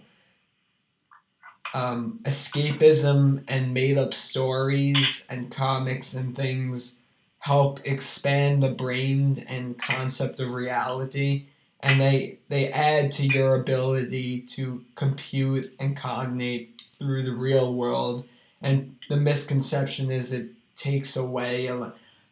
um, 1.74 2.20
escapism 2.24 3.44
and 3.48 3.74
made 3.74 3.98
up 3.98 4.14
stories 4.14 5.26
and 5.30 5.52
comics 5.52 6.14
and 6.14 6.36
things 6.36 7.02
help 7.40 7.80
expand 7.86 8.64
the 8.64 8.72
brain 8.72 9.46
and 9.48 9.78
concept 9.78 10.40
of 10.40 10.54
reality. 10.54 11.46
And 11.82 12.02
they 12.02 12.40
they 12.50 12.70
add 12.72 13.12
to 13.14 13.24
your 13.26 13.56
ability 13.56 14.42
to 14.42 14.84
compute 14.96 15.74
and 15.80 15.96
cognate 15.96 16.82
through 17.00 17.24
the 17.24 17.36
real 17.36 17.76
world. 17.76 18.26
And 18.62 18.96
the 19.10 19.18
misconception 19.18 20.12
is 20.12 20.34
it 20.34 20.50
takes 20.76 21.16
away 21.16 21.70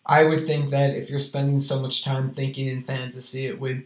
i 0.06 0.24
would 0.24 0.46
think 0.46 0.70
that 0.70 0.96
if 0.96 1.10
you're 1.10 1.20
spending 1.20 1.60
so 1.60 1.82
much 1.82 2.04
time 2.04 2.32
thinking 2.32 2.68
in 2.68 2.84
fantasy 2.84 3.46
it 3.46 3.60
would 3.60 3.84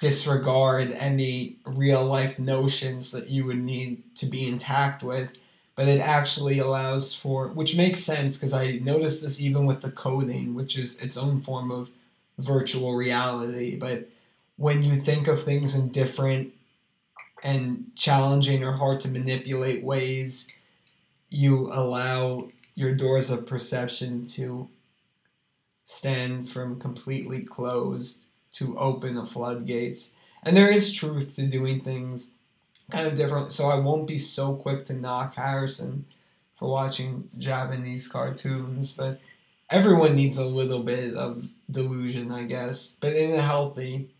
disregard 0.00 0.92
any 0.92 1.56
real 1.64 2.04
life 2.04 2.38
notions 2.38 3.10
that 3.10 3.28
you 3.28 3.44
would 3.44 3.58
need 3.58 4.02
to 4.14 4.26
be 4.26 4.46
intact 4.46 5.02
with 5.02 5.40
but 5.74 5.86
it 5.88 6.00
actually 6.00 6.58
allows 6.58 7.14
for 7.14 7.48
which 7.48 7.76
makes 7.76 7.98
sense 7.98 8.36
because 8.36 8.52
i 8.52 8.78
noticed 8.82 9.22
this 9.22 9.40
even 9.40 9.66
with 9.66 9.80
the 9.80 9.90
coding 9.90 10.54
which 10.54 10.78
is 10.78 11.02
its 11.02 11.16
own 11.16 11.38
form 11.38 11.70
of 11.70 11.90
virtual 12.38 12.94
reality 12.94 13.76
but 13.76 14.08
when 14.56 14.82
you 14.82 14.92
think 14.94 15.26
of 15.26 15.42
things 15.42 15.76
in 15.76 15.88
different 15.88 16.52
and 17.42 17.84
challenging 17.96 18.64
or 18.64 18.72
hard 18.72 19.00
to 19.00 19.08
manipulate 19.08 19.82
ways 19.82 20.58
you 21.28 21.68
allow 21.72 22.48
your 22.76 22.94
doors 22.94 23.30
of 23.30 23.46
perception 23.46 24.24
to 24.24 24.68
stand 25.84 26.48
from 26.48 26.78
completely 26.78 27.42
closed 27.42 28.27
to 28.58 28.76
open 28.76 29.14
the 29.14 29.26
floodgates. 29.26 30.14
And 30.42 30.56
there 30.56 30.70
is 30.70 30.92
truth 30.92 31.34
to 31.36 31.46
doing 31.46 31.80
things 31.80 32.34
kind 32.90 33.06
of 33.06 33.16
different. 33.16 33.52
So 33.52 33.66
I 33.66 33.78
won't 33.78 34.08
be 34.08 34.18
so 34.18 34.54
quick 34.54 34.84
to 34.86 34.92
knock 34.92 35.34
Harrison 35.34 36.06
for 36.54 36.68
watching 36.68 37.28
Japanese 37.38 38.08
cartoons, 38.08 38.92
but 38.92 39.20
everyone 39.70 40.16
needs 40.16 40.38
a 40.38 40.44
little 40.44 40.82
bit 40.82 41.14
of 41.14 41.48
delusion, 41.70 42.32
I 42.32 42.44
guess, 42.44 42.96
but 43.00 43.14
in 43.14 43.32
a 43.32 43.42
healthy 43.42 44.10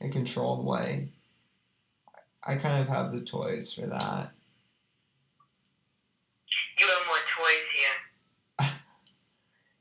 and 0.00 0.12
controlled 0.12 0.64
way. 0.64 1.08
I 2.44 2.56
kind 2.56 2.82
of 2.82 2.88
have 2.88 3.12
the 3.12 3.20
toys 3.20 3.72
for 3.72 3.86
that. 3.86 4.32
You 6.78 6.86
have 6.86 7.06
more 7.06 7.16
toys 7.36 7.64
here. 7.74 8.07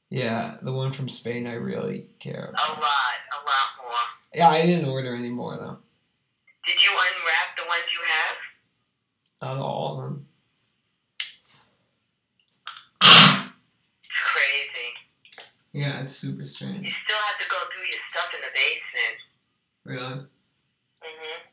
Yeah, 0.09 0.55
the 0.61 0.71
one 0.71 0.91
from 0.91 1.09
Spain 1.09 1.47
I 1.47 1.53
really 1.55 2.07
care 2.19 2.45
about. 2.53 2.69
A 2.69 2.71
lot, 2.71 2.81
a 2.81 3.39
lot 3.43 3.83
more. 3.83 3.93
Yeah, 4.33 4.49
I 4.49 4.61
didn't 4.61 4.89
order 4.89 5.15
any 5.15 5.29
more 5.29 5.57
though. 5.57 5.77
Did 6.65 6.83
you 6.83 6.91
unwrap 6.91 7.57
the 7.57 7.63
ones 7.67 7.83
you 7.91 7.99
have? 8.05 8.37
Not 9.41 9.63
all 9.63 9.97
of 9.97 10.03
them. 10.03 10.27
It's 13.01 14.23
crazy. 14.23 14.93
Yeah, 15.73 16.01
it's 16.01 16.13
super 16.13 16.45
strange. 16.45 16.85
You 16.85 16.91
still 16.91 17.17
have 17.17 17.39
to 17.39 17.49
go 17.49 17.57
through 17.71 17.83
your 17.83 18.01
stuff 18.09 18.33
in 18.33 18.41
the 18.41 18.51
basement. 18.53 19.17
Really? 19.83 20.25
Mm-hmm. 21.03 21.46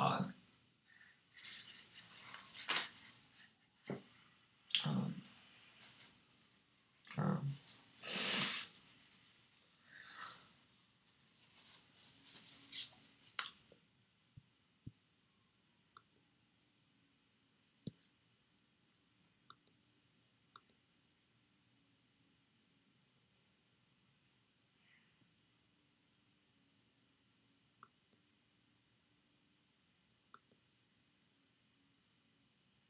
Odd. 0.00 0.32
Um, 4.86 5.14
um, 7.18 7.54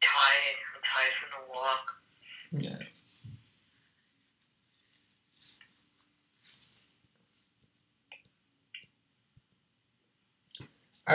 Tired. 0.00 0.58
I'm 0.74 0.82
tired 0.82 1.12
from 1.20 1.30
the 1.34 1.52
walk. 1.52 1.86
yeah. 2.52 2.86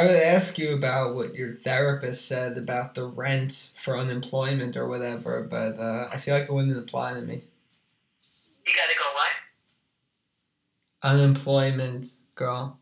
I 0.05 0.13
would 0.13 0.21
ask 0.21 0.61
you 0.61 0.77
about 0.77 1.17
what 1.17 1.33
your 1.33 1.49
therapist 1.49 2.29
said 2.29 2.61
about 2.61 2.93
the 2.93 3.09
rent 3.09 3.73
for 3.81 3.97
unemployment 3.97 4.77
or 4.77 4.85
whatever, 4.85 5.41
but 5.41 5.81
uh, 5.81 6.13
I 6.13 6.21
feel 6.21 6.37
like 6.37 6.45
it 6.45 6.53
wouldn't 6.53 6.77
apply 6.77 7.17
to 7.17 7.25
me. 7.25 7.41
You 7.41 8.73
gotta 8.77 8.93
go 9.01 9.09
what? 9.17 9.33
Unemployment, 11.09 12.05
girl. 12.37 12.77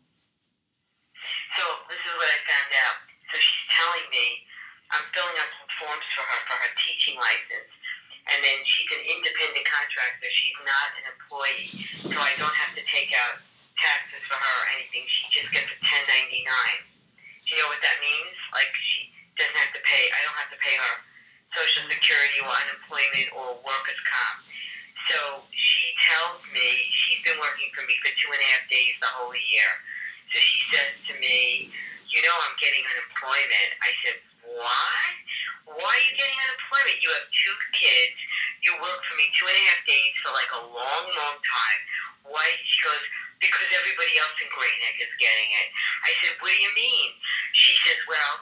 So 1.56 1.64
this 1.88 2.04
is 2.04 2.12
what 2.12 2.28
I 2.28 2.40
found 2.44 2.72
out. 2.92 2.98
So 3.32 3.40
she's 3.40 3.68
telling 3.72 4.04
me 4.12 4.44
I'm 4.92 5.08
filling 5.16 5.40
out 5.40 5.48
some 5.64 5.72
forms 5.80 6.04
for 6.12 6.28
her 6.28 6.40
for 6.44 6.60
her 6.60 6.72
teaching 6.76 7.16
license, 7.16 7.72
and 8.36 8.40
then 8.44 8.60
she's 8.68 8.92
an 9.00 9.04
independent 9.16 9.64
contractor. 9.64 10.28
She's 10.28 10.60
not 10.68 10.88
an 11.00 11.08
employee, 11.08 11.72
so 12.04 12.20
I 12.20 12.36
don't 12.36 12.58
have 12.68 12.76
to 12.76 12.84
take 12.84 13.16
out 13.16 13.40
taxes 13.80 14.28
for 14.28 14.36
her 14.36 14.56
or 14.60 14.68
anything. 14.76 15.08
She 15.08 15.40
just 15.40 15.56
gets 15.56 15.72
a 15.72 15.80
1099. 15.88 16.93
You 17.54 17.62
know 17.62 17.70
what 17.70 17.86
that 17.86 18.02
means? 18.02 18.34
Like 18.50 18.74
she 18.74 19.14
doesn't 19.38 19.54
have 19.54 19.70
to 19.78 19.82
pay. 19.86 20.10
I 20.10 20.20
don't 20.26 20.38
have 20.42 20.50
to 20.50 20.58
pay 20.58 20.74
her 20.74 20.96
Social 21.54 21.86
Security 21.86 22.42
or 22.42 22.50
unemployment 22.50 23.30
or 23.38 23.62
workers' 23.62 24.02
comp. 24.10 24.42
So 25.14 25.46
she 25.54 25.94
tells 26.02 26.42
me 26.50 26.66
she's 26.90 27.22
been 27.22 27.38
working 27.38 27.70
for 27.78 27.86
me 27.86 27.94
for 28.02 28.10
two 28.18 28.34
and 28.34 28.42
a 28.42 28.48
half 28.58 28.66
days 28.74 28.98
the 28.98 29.12
whole 29.14 29.38
year. 29.38 29.70
So 30.34 30.42
she 30.42 30.60
says 30.74 30.98
to 31.10 31.14
me, 31.22 31.70
You 32.10 32.26
know, 32.26 32.34
I'm 32.42 32.58
getting 32.58 32.82
unemployment. 32.90 33.70
I 33.86 33.92
said, 34.02 34.18
What? 34.58 35.14
Why 35.78 35.94
are 35.94 36.06
you 36.10 36.14
getting 36.18 36.40
unemployment? 36.50 37.06
You 37.06 37.14
have 37.22 37.30
two 37.30 37.56
kids. 37.78 38.18
You 38.66 38.74
work 38.82 38.98
for 39.06 39.14
me 39.14 39.30
two 39.38 39.46
and 39.46 39.54
a 39.54 39.64
half 39.70 39.82
days 39.86 40.14
for 40.26 40.34
like 40.34 40.50
a 40.58 40.64
long, 40.74 41.06
long 41.06 41.38
time. 41.38 41.82
Why? 42.34 42.50
She 42.66 42.82
goes, 42.82 43.06
Because 43.44 43.68
everybody 43.76 44.16
else 44.24 44.36
in 44.40 44.48
Great 44.56 44.78
Neck 44.80 44.96
is 45.04 45.12
getting 45.20 45.50
it. 45.52 45.68
I 46.08 46.12
said, 46.24 46.34
What 46.40 46.48
do 46.48 46.60
you 46.64 46.72
mean? 46.80 47.12
She 47.52 47.76
says, 47.84 48.00
Well, 48.08 48.34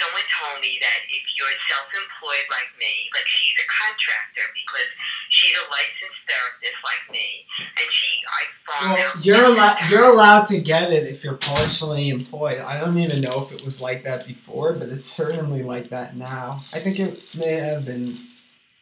someone 0.00 0.24
told 0.32 0.64
me 0.64 0.80
that 0.80 0.98
if 1.12 1.24
you're 1.36 1.52
self 1.68 1.88
employed 1.92 2.46
like 2.48 2.72
me, 2.80 3.12
like 3.12 3.28
she's 3.28 3.56
a 3.60 3.68
contractor 3.68 4.48
because 4.56 4.88
she's 5.28 5.52
a 5.60 5.64
licensed 5.68 6.22
therapist 6.24 6.78
like 6.80 7.04
me, 7.12 7.44
and 7.60 7.88
she, 7.92 8.08
I 8.24 8.42
found 8.64 8.84
Well, 8.96 9.12
out. 9.12 9.24
you're 9.24 9.44
allowed 9.44 9.76
you're 9.92 10.08
allowed 10.08 10.44
to 10.56 10.58
get 10.60 10.88
it 10.92 11.04
if 11.04 11.20
you're 11.24 11.36
partially 11.36 12.08
employed. 12.08 12.58
I 12.64 12.80
don't 12.80 12.96
even 12.96 13.20
know 13.20 13.44
if 13.44 13.52
it 13.52 13.60
was 13.64 13.80
like 13.84 14.04
that 14.08 14.26
before, 14.26 14.72
but 14.72 14.88
it's 14.88 15.06
certainly 15.06 15.62
like 15.62 15.92
that 15.92 16.16
now. 16.16 16.64
I 16.72 16.80
think 16.80 16.96
it 16.98 17.36
may 17.36 17.60
have 17.60 17.84
been. 17.84 18.16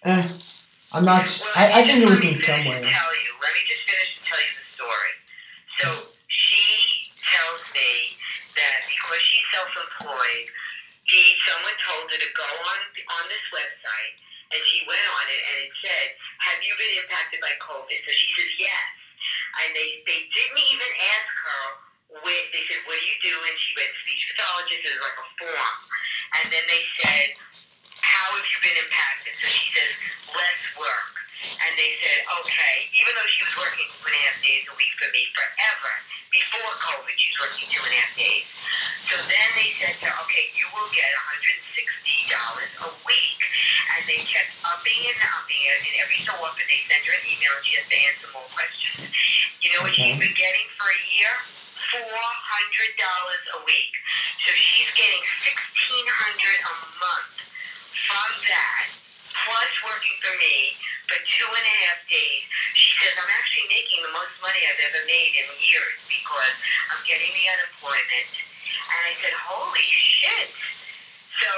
Eh, 0.06 0.22
I'm 0.94 1.04
not. 1.04 1.26
Well, 1.26 1.52
I, 1.56 1.80
I 1.80 1.82
think 1.82 2.02
it 2.02 2.10
was 2.10 2.22
in 2.24 2.34
some 2.38 2.62
way. 2.64 2.78
Tell 2.78 3.10
you. 3.18 3.30
Let 3.42 3.52
me 3.52 3.60
just 3.66 3.82
finish 3.88 4.18
and 4.18 4.26
tell 4.26 4.38
you 4.38 4.52
the 4.54 4.66
story. 4.74 5.10
So 5.84 6.16
she 6.32 7.12
tells 7.20 7.60
me 7.76 8.16
that 8.56 8.88
because 8.88 9.20
she's 9.20 9.46
self-employed, 9.52 10.48
he 11.04 11.36
someone 11.44 11.76
told 11.84 12.08
her 12.08 12.16
to 12.16 12.30
go 12.32 12.48
on 12.48 12.80
on 12.88 13.24
this 13.28 13.44
website, 13.52 14.14
and 14.56 14.60
she 14.72 14.88
went 14.88 15.04
on 15.04 15.26
it, 15.28 15.42
and 15.44 15.56
it 15.68 15.72
said, 15.84 16.06
"Have 16.40 16.60
you 16.64 16.72
been 16.80 17.04
impacted 17.04 17.44
by 17.44 17.52
COVID?" 17.60 18.00
So 18.00 18.10
she 18.16 18.28
says, 18.32 18.50
"Yes." 18.56 18.88
and 19.64 19.76
they 19.76 20.00
they 20.08 20.20
didn't 20.32 20.62
even 20.72 20.92
ask 21.16 21.32
her. 21.44 21.62
Where, 22.22 22.44
they 22.54 22.62
said, 22.70 22.80
"What 22.86 22.96
do 22.96 23.04
you 23.04 23.18
do?" 23.20 23.34
And 23.34 23.56
she 23.66 23.74
went 23.76 23.90
to 23.92 23.98
speech 24.06 24.32
pathologist. 24.32 24.86
It 24.86 24.94
was 24.96 25.04
like 25.04 25.18
a 25.20 25.26
form, 25.36 25.78
and 26.40 26.46
then 26.52 26.64
they 26.70 26.84
said, 27.02 27.28
"How 28.00 28.36
have 28.38 28.46
you 28.46 28.58
been 28.62 28.78
impacted?" 28.80 29.34
So 29.36 29.46
she 29.50 29.68
says, 29.74 29.92
"Less 30.32 30.62
work." 30.80 31.23
And 31.64 31.72
they 31.76 31.96
said, 32.00 32.24
"Okay." 32.40 32.88
Even 32.96 33.12
though 33.14 33.28
she 33.28 33.44
was 33.44 33.54
working 33.60 33.86
two 33.88 34.08
and 34.08 34.16
a 34.16 34.22
half 34.28 34.36
days 34.40 34.64
a 34.68 34.74
week 34.76 34.92
for 34.96 35.08
me 35.12 35.28
forever 35.32 35.92
before 36.32 36.72
COVID, 36.82 37.14
she 37.14 37.30
was 37.30 37.38
working 37.46 37.66
two 37.70 37.82
and 37.84 37.94
a 37.94 38.00
half 38.00 38.12
days. 38.16 38.46
So 39.06 39.14
then 39.28 39.48
they 39.54 39.70
said 39.78 39.94
to 40.00 40.06
her, 40.10 40.16
"Okay, 40.26 40.50
you 40.56 40.66
will 40.74 40.88
get 40.90 41.06
$160 41.14 42.72
a 42.88 42.90
week." 43.06 43.40
And 43.94 44.02
they 44.08 44.18
kept 44.24 44.50
upping 44.64 45.06
and 45.06 45.18
upping 45.38 45.62
it, 45.62 45.78
and 45.86 45.94
every 46.02 46.18
so 46.24 46.34
often 46.40 46.64
they 46.66 46.82
send 46.88 47.04
her 47.06 47.14
an 47.14 47.24
email, 47.28 47.54
and 47.54 47.64
she 47.64 47.76
has 47.78 47.86
to 47.86 47.98
answer 48.10 48.26
more 48.32 48.48
questions. 48.50 49.06
You 49.62 49.70
know 49.76 49.86
what 49.86 49.94
she's 49.94 50.16
mm-hmm. 50.16 50.26
been 50.26 50.34
getting 50.34 50.66
for 50.74 50.88
a 50.90 51.00
year? 51.14 51.32
Four 51.94 52.26
hundred 52.26 52.90
dollars 52.98 53.44
a 53.54 53.60
week. 53.62 53.94
So 54.42 54.50
she's 54.50 54.90
getting 54.98 55.22
sixteen 55.46 56.06
hundred 56.10 56.58
a 56.66 56.74
month 56.98 57.36
from 58.08 58.30
that, 58.50 58.84
plus 59.30 59.72
working 59.86 60.16
for 60.18 60.34
me 60.42 60.74
for 61.08 61.18
two 61.28 61.48
and 61.48 61.64
a 61.64 61.74
half 61.88 62.00
days. 62.08 62.42
She 62.74 62.90
says 63.00 63.14
I'm 63.20 63.30
actually 63.36 63.68
making 63.68 64.00
the 64.04 64.12
most 64.12 64.34
money 64.40 64.60
I've 64.64 64.80
ever 64.88 65.02
made 65.06 65.32
in 65.36 65.46
years 65.60 65.98
because 66.08 66.54
I'm 66.92 67.02
getting 67.04 67.30
the 67.32 67.46
unemployment. 67.54 68.28
And 68.34 69.00
I 69.08 69.12
said, 69.20 69.34
holy 69.36 69.84
shit. 69.88 70.48
So 71.40 71.50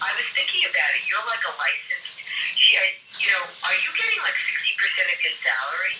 I 0.00 0.10
was 0.16 0.28
thinking 0.32 0.64
about 0.70 0.90
it. 0.96 1.02
You're 1.10 1.24
like 1.28 1.42
a 1.44 1.52
licensed. 1.58 2.20
She, 2.56 2.78
I- 2.78 2.94
you 3.20 3.28
know, 3.32 3.42
are 3.42 3.76
you 3.82 3.90
getting 3.96 4.20
like 4.22 4.36
sixty 4.38 4.72
percent 4.78 5.08
of 5.10 5.18
your 5.24 5.34
salary? 5.40 5.96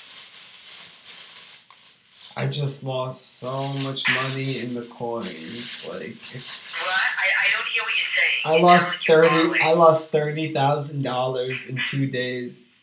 I 2.38 2.46
just 2.46 2.85
lost 2.85 3.38
so 3.40 3.66
much 3.82 4.04
money 4.12 4.61
in 4.61 4.74
the 4.74 4.82
coins. 4.82 5.88
Like 5.88 6.11
it's 6.11 6.70
What? 6.85 6.92
I, 6.92 7.26
I 7.40 7.46
don't 7.56 7.66
hear 7.72 7.82
what 7.82 7.96
you're 7.96 8.14
saying. 8.14 8.40
I 8.44 8.56
You 8.59 8.64
lost 8.64 8.85
sound 8.85 9.22
like 9.22 9.32
you're 9.32 9.48
thirty. 9.54 9.62
I 9.64 9.72
lost 9.72 10.12
thirty 10.12 10.52
thousand 10.52 11.02
dollars 11.02 11.66
in 11.68 11.78
two 11.88 12.06
days. 12.06 12.74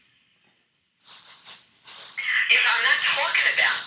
If 2.50 2.62
I'm 2.66 2.84
not 2.84 3.00
talking 3.06 3.48
about 3.54 3.78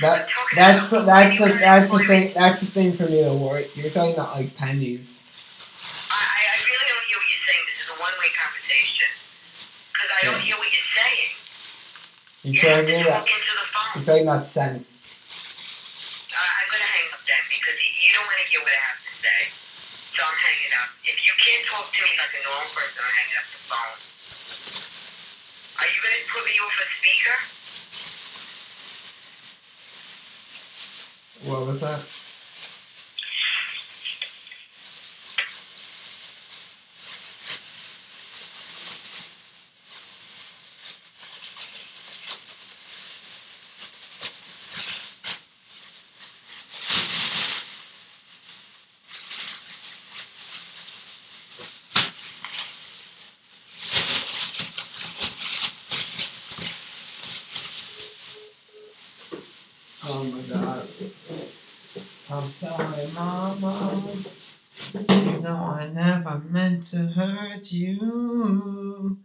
that. 0.00 0.26
That 0.26 0.28
I'm 0.28 0.28
talking 0.28 0.56
that's 0.56 0.92
about 0.92 1.06
that's 1.06 1.40
regular 1.40 1.60
that's 1.60 1.90
employment. 1.92 2.08
thing 2.08 2.34
that's 2.34 2.62
a 2.62 2.66
thing 2.66 2.92
for 2.92 3.06
me 3.08 3.22
to 3.24 3.34
worry. 3.34 3.66
You're 3.74 3.90
talking 3.90 4.14
about 4.14 4.34
like 4.36 4.54
pennies. 4.56 5.22
I, 6.10 6.16
I 6.16 6.56
really 6.64 6.86
don't 6.88 7.04
hear 7.08 7.18
what 7.18 7.28
you're 7.28 7.44
saying. 7.48 7.64
This 7.68 7.78
is 7.84 7.88
a 7.92 7.98
one-way 8.00 8.30
conversation. 8.36 9.08
Because 9.92 10.10
I 10.12 10.20
don't 10.28 10.36
Yeah. 10.40 10.46
hear 10.52 10.56
what 10.60 10.70
you're 10.70 10.92
saying. 10.96 11.30
You're 12.44 12.54
You 12.54 12.60
talking 12.62 13.02
to 13.02 13.08
about 13.10 13.26
talk 13.26 13.34
into 13.34 13.54
the 13.58 13.66
phone. 13.72 13.92
you're 13.96 14.06
talking 14.06 14.26
about 14.28 14.44
cents. 14.46 14.86
Uh, 16.30 16.38
I'm 16.38 16.68
going 16.68 16.84
to 16.84 16.90
hang 16.92 17.08
up 17.16 17.22
then 17.26 17.42
because 17.48 17.76
you, 17.80 17.90
you 18.06 18.10
don't 18.14 18.28
want 18.28 18.38
to 18.38 18.46
hear 18.52 18.60
what 18.62 18.70
I 18.70 18.82
have 18.92 19.00
to 19.02 19.12
say. 19.18 19.40
So 20.14 20.20
I'm 20.22 20.36
hanging 20.36 20.72
up. 20.78 20.90
If 21.08 21.16
you 21.26 21.32
can't 21.40 21.64
talk 21.66 21.88
to 21.90 22.00
me 22.04 22.12
like 22.20 22.32
a 22.36 22.42
normal 22.44 22.68
person, 22.76 23.00
I'm 23.02 23.12
hanging 23.16 23.38
up 23.40 23.48
the 23.50 23.60
phone. 23.66 23.96
Are 25.80 25.88
you 25.90 25.98
going 26.04 26.16
to 26.16 26.24
put 26.30 26.42
me 26.44 26.54
off 26.60 26.76
a 26.76 26.86
speaker? 27.00 27.36
What 31.46 31.64
was 31.64 31.80
that? 31.80 32.00
Oh 60.08 60.22
my 60.24 60.40
god. 60.42 60.86
I'm 62.30 62.45
sorry, 62.56 63.06
Mama. 63.14 64.02
You 65.10 65.40
know 65.42 65.56
I 65.56 65.90
never 65.92 66.38
meant 66.48 66.84
to 66.84 66.96
hurt 67.08 67.70
you. 67.70 69.18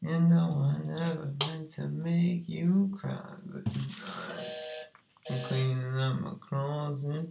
You 0.00 0.18
know 0.20 0.72
I 0.72 0.78
never 0.82 1.34
meant 1.46 1.70
to 1.72 1.88
make 1.88 2.48
you 2.48 2.90
cry, 2.98 3.34
but 3.44 3.66
tonight 3.66 4.88
I'm 5.28 5.42
cleaning 5.44 5.98
up 5.98 6.20
my 6.22 6.32
closet. 6.40 7.28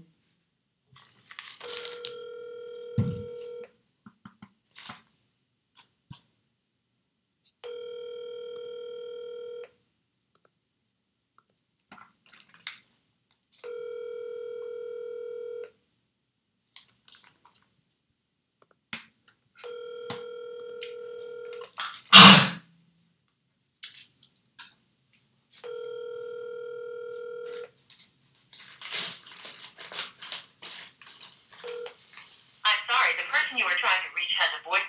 I'm 32.65 32.79
sorry. 32.89 33.11
The 33.17 33.23
person 33.31 33.57
you 33.57 33.65
were 33.65 33.71
trying 33.71 34.01
to 34.03 34.11
reach 34.15 34.33
has 34.37 34.49
a 34.59 34.69
voice. 34.69 34.81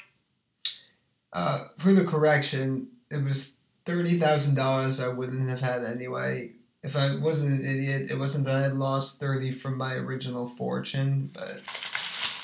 Uh, 1.33 1.65
for 1.85 1.93
the 1.93 2.05
correction, 2.05 2.89
it 3.11 3.23
was 3.23 3.59
thirty 3.85 4.19
thousand 4.19 4.57
dollars 4.57 5.03
I 5.03 5.09
wouldn't 5.09 5.51
have 5.51 5.61
had 5.61 5.85
anyway. 5.85 6.53
If 6.83 6.97
I 6.97 7.17
wasn't 7.17 7.61
an 7.61 7.67
idiot, 7.67 8.11
it 8.11 8.19
wasn't 8.19 8.47
that 8.47 8.57
I 8.57 8.63
had 8.63 8.77
lost 8.77 9.21
thirty 9.21 9.53
from 9.53 9.77
my 9.77 9.93
original 9.95 10.47
fortune, 10.47 11.31
but 11.35 11.63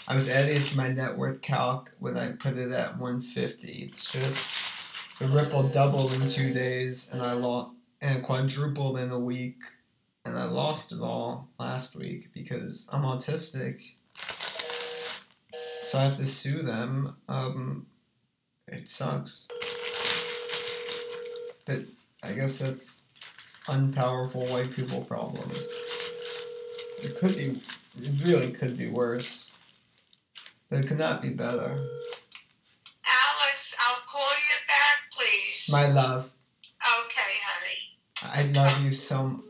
I 0.07 0.14
was 0.14 0.29
adding 0.29 0.57
it 0.57 0.66
to 0.66 0.76
my 0.76 0.88
net 0.88 1.16
worth 1.16 1.40
calc 1.40 1.90
when 2.00 2.18
I 2.18 2.33
put 2.33 2.59
it 2.59 2.70
at 2.70 2.98
one 2.98 3.22
fifty. 3.22 3.88
It's 3.88 4.12
just 4.12 5.18
the 5.18 5.29
ripple 5.29 5.62
doubled 5.68 6.12
in 6.14 6.29
two 6.29 6.53
days, 6.53 7.11
and 7.11 7.22
I 7.22 7.33
lost 7.33 7.74
and 8.03 8.22
quadrupled 8.22 8.98
in 8.98 9.11
a 9.11 9.18
week, 9.18 9.62
and 10.26 10.37
I 10.37 10.44
lost 10.44 10.92
it 10.92 11.00
all 11.00 11.48
last 11.59 11.96
week 11.96 12.29
because 12.35 12.88
I'm 12.92 13.03
autistic. 13.03 13.81
So 15.83 15.98
I 15.98 16.03
have 16.03 16.16
to 16.16 16.26
sue 16.26 16.61
them. 16.61 17.16
Um, 17.26 17.87
it 18.70 18.88
sucks. 18.88 19.48
But 21.66 21.85
I 22.22 22.33
guess 22.33 22.59
that's 22.59 23.06
unpowerful 23.66 24.50
white 24.50 24.70
people 24.72 25.02
problems. 25.04 25.72
It 27.02 27.18
could 27.18 27.37
be, 27.37 27.61
it 28.02 28.24
really 28.24 28.52
could 28.52 28.76
be 28.76 28.88
worse. 28.88 29.52
But 30.68 30.80
it 30.80 30.87
could 30.87 30.98
not 30.98 31.22
be 31.22 31.30
better. 31.30 31.70
Alex, 33.06 33.74
I'll 33.80 34.02
call 34.06 34.28
you 34.28 34.56
back, 34.68 34.98
please. 35.12 35.68
My 35.70 35.88
love, 35.88 36.30
okay, 36.83 37.33
honey. 37.44 37.90
I 38.22 38.52
love 38.52 38.85
you 38.85 38.94
so 38.94 39.24
much. 39.24 39.49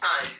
time. 0.00 0.37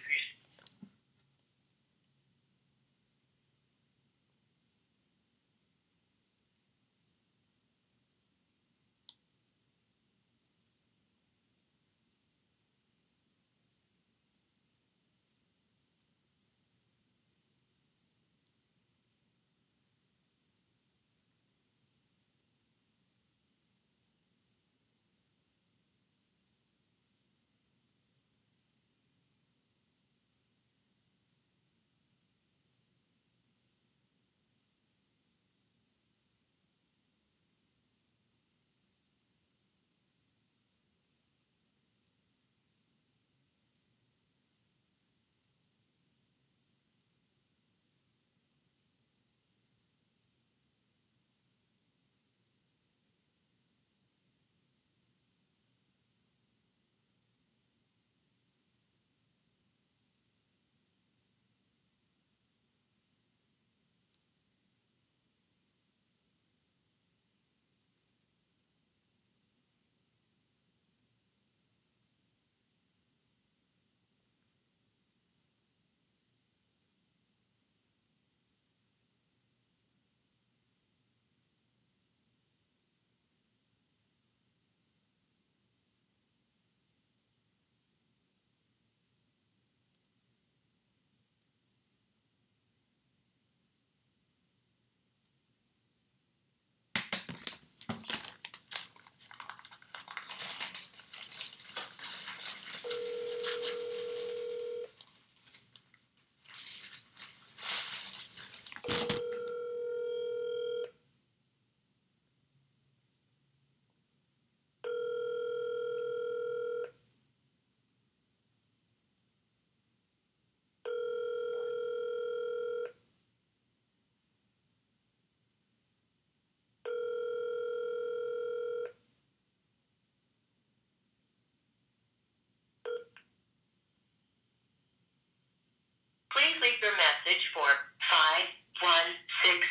please 136.60 136.70
leave 136.70 136.82
your 136.82 136.92
message 136.92 137.42
for 137.54 137.66
five 138.10 138.46
one 138.82 139.14
six. 139.42 139.66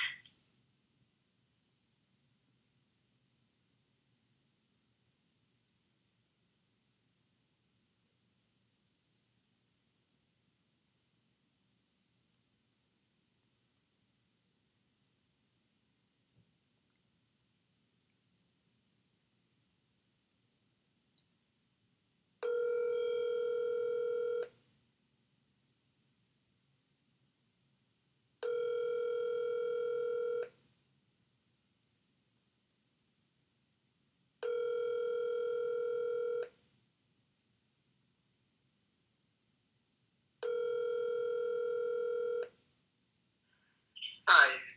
Hi. 44.28 44.68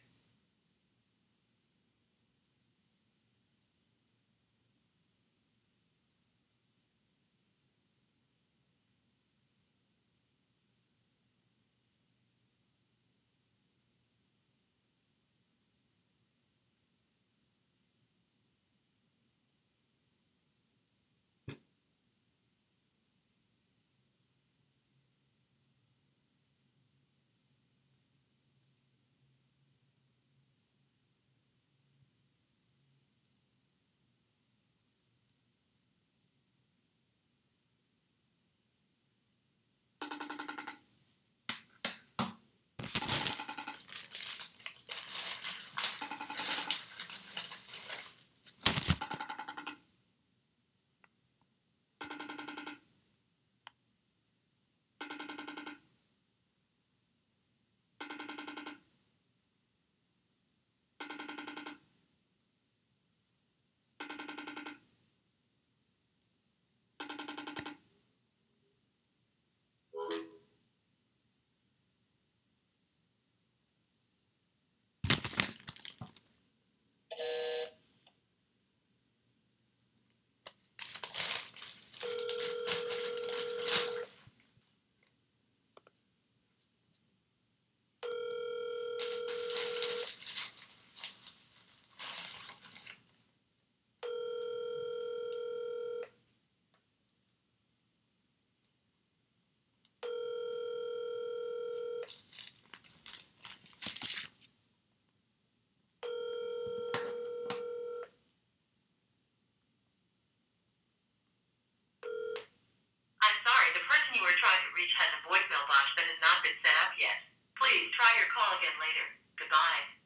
I'm 113.30 113.38
sorry, 113.44 113.68
the 113.74 113.84
person 113.84 114.16
you 114.16 114.22
were 114.22 114.38
trying 114.38 114.62
to 114.64 114.70
reach 114.74 114.90
has 114.96 115.09
a 115.09 115.09
voicemail 115.28 115.64
box 115.68 115.86
that 115.96 116.06
has 116.08 116.20
not 116.22 116.40
been 116.44 116.56
set 116.64 116.76
up 116.86 116.92
yet. 116.96 117.18
Please 117.56 117.92
try 117.92 118.08
your 118.16 118.28
call 118.32 118.56
again 118.56 118.76
later. 118.80 119.06
Goodbye. 119.36 119.99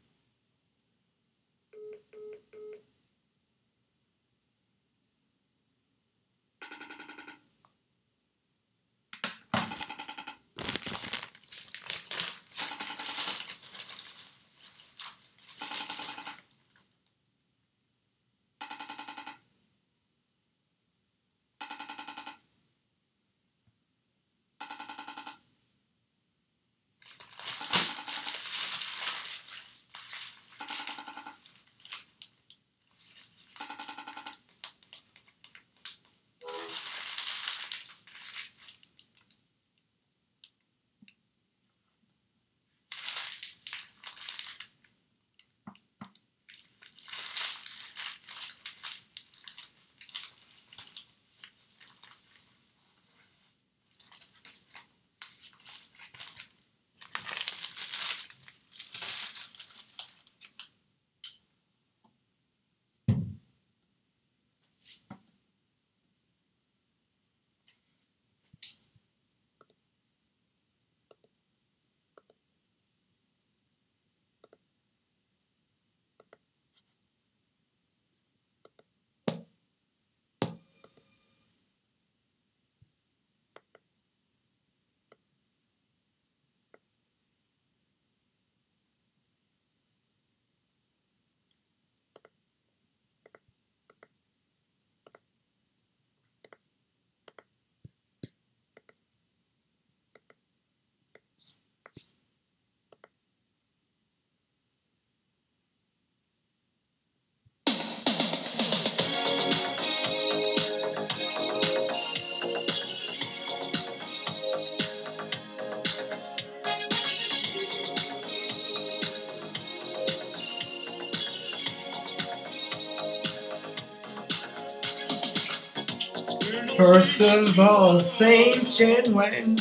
First 126.95 127.20
of 127.49 127.59
all, 127.59 127.99
Saint 127.99 128.70
Chen 128.70 129.14
Wen. 129.14 129.57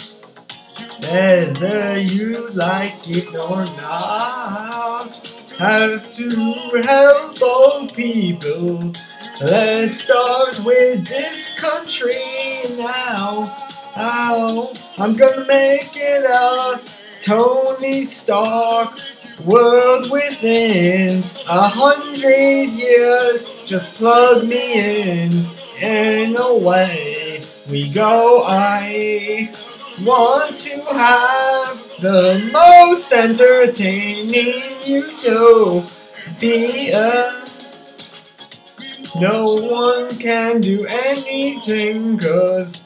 Whether 1.01 1.99
you 1.99 2.47
like 2.55 2.93
it 3.07 3.27
or 3.33 3.65
not, 3.81 5.09
have 5.57 6.03
to 6.13 6.83
help 6.85 7.41
all 7.41 7.87
people. 7.87 8.93
Let's 9.41 10.01
start 10.01 10.59
with 10.63 11.07
this 11.07 11.59
country 11.59 12.13
now. 12.77 13.51
Ow, 13.97 14.71
I'm 14.99 15.15
gonna 15.15 15.47
make 15.47 15.89
it 15.95 16.25
a 16.29 16.79
Tony 17.19 18.05
Stark 18.05 18.95
world 19.43 20.05
within 20.11 21.23
a 21.49 21.67
hundred 21.67 22.69
years. 22.69 23.65
Just 23.65 23.95
plug 23.95 24.47
me 24.47 25.23
in, 25.23 25.31
and 25.81 26.37
away 26.37 27.22
we 27.69 27.93
go. 27.93 28.41
I 28.43 29.49
want 30.03 30.55
to 30.57 30.79
have 30.93 31.77
the 32.01 32.49
most 32.51 33.11
entertaining 33.13 34.61
you 34.83 35.07
to 35.19 35.85
be 36.39 36.91
a 36.91 37.43
no 39.19 39.43
one 39.43 40.09
can 40.17 40.59
do 40.59 40.85
anything 40.89 42.17
cause 42.17 42.81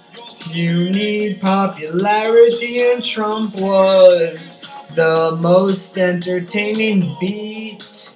you 0.54 0.90
need 0.92 1.40
popularity 1.40 2.82
and 2.82 3.04
Trump 3.04 3.56
was 3.56 4.70
the 4.96 5.38
most 5.42 5.98
entertaining 5.98 7.02
beat. 7.20 8.16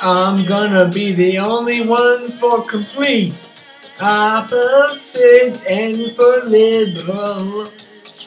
I'm 0.00 0.46
gonna 0.46 0.90
be 0.90 1.12
the 1.12 1.38
only 1.38 1.86
one 1.86 2.24
for 2.24 2.62
complete 2.62 3.47
opposite 4.00 5.60
and 5.68 6.16
for 6.16 6.44
liberal 6.44 7.68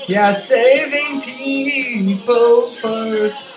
yeah 0.08 0.32
saving 0.32 1.22
people 1.22 2.66
first 2.66 3.49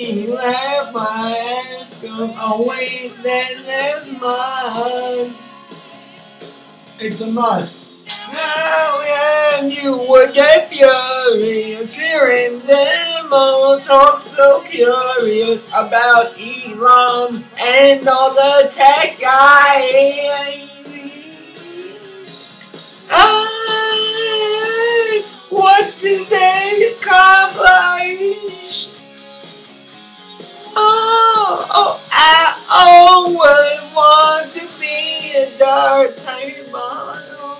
you 0.00 0.34
have 0.34 0.94
my 0.94 1.66
ass 1.78 2.02
come 2.02 2.30
away, 2.40 3.12
then 3.22 3.62
there's 3.64 4.10
Mars. 4.18 5.52
It's 6.98 7.20
a 7.20 7.32
must. 7.32 8.08
Now 8.32 9.00
and 9.60 9.70
you 9.70 9.96
would 10.08 10.32
get 10.32 10.72
furious 10.72 11.94
hearing 11.94 12.60
them 12.60 13.28
all 13.32 13.78
talk 13.78 14.20
so 14.20 14.62
curious 14.62 15.68
about 15.68 16.32
Elon 16.40 17.44
and 17.60 18.08
all 18.08 18.32
the 18.34 18.68
tech 18.70 19.18
guys. 19.20 20.68
I, 23.10 23.50
what 25.50 25.94
did 26.00 26.26
they 26.28 26.94
accomplish? 26.96 28.89
Oh, 30.82 31.66
oh, 31.74 32.02
I 32.10 32.56
always 33.26 33.94
want 33.94 34.52
to 34.54 34.80
be 34.80 35.34
a 35.36 35.58
dark 35.58 36.16
model. 36.72 37.58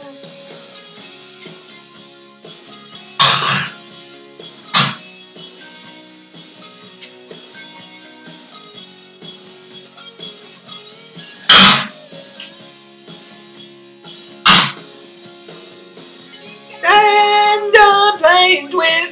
And 16.85 17.75
I'm 17.79 18.19
playing 18.19 18.71
with 18.77 19.10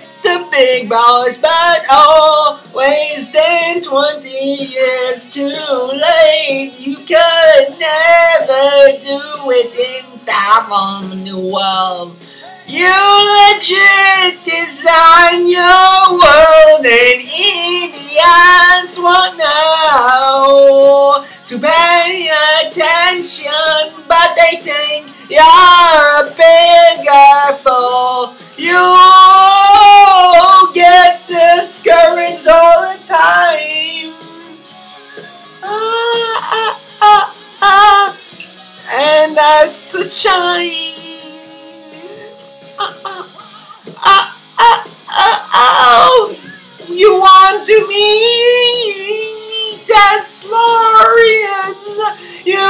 big 0.59 0.88
boys, 0.88 1.38
but 1.38 1.86
always 1.92 3.30
then 3.30 3.80
20 3.80 4.28
years 4.28 5.30
too 5.30 5.44
late. 5.46 6.72
You 6.80 6.96
could 6.96 7.78
never 7.78 8.98
do 8.98 9.22
it 9.54 9.70
in 9.78 10.18
Fathom 10.18 11.22
New 11.22 11.38
World. 11.38 12.16
You 12.66 12.90
legit 13.38 14.42
design 14.42 15.46
your 15.46 16.18
world, 16.18 16.84
and 16.84 17.22
idiots 17.22 18.98
want 18.98 19.38
now 19.38 21.24
to 21.46 21.54
pay 21.56 22.30
attention, 22.66 23.94
but 24.09 24.34
they 24.34 24.59
think 24.61 25.06
you're 25.30 26.02
a 26.18 26.34
bigger 26.34 27.56
fool. 27.62 28.34
You 28.59 28.74
chime. 40.19 40.99
Ah, 42.79 42.91
ah, 43.07 43.23
ah, 44.03 44.35
ah, 44.59 44.85
ah, 45.14 45.39
ah. 45.55 46.35
You 46.91 47.14
want 47.23 47.62
to 47.71 47.79
be 47.87 48.07
Teslarian. 49.87 51.75
You 52.45 52.66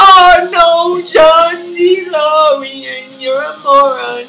are 0.00 0.48
no 0.48 1.02
John 1.04 1.76
DeLorean. 1.76 3.20
You're 3.20 3.36
a 3.36 3.58
moron. 3.60 4.24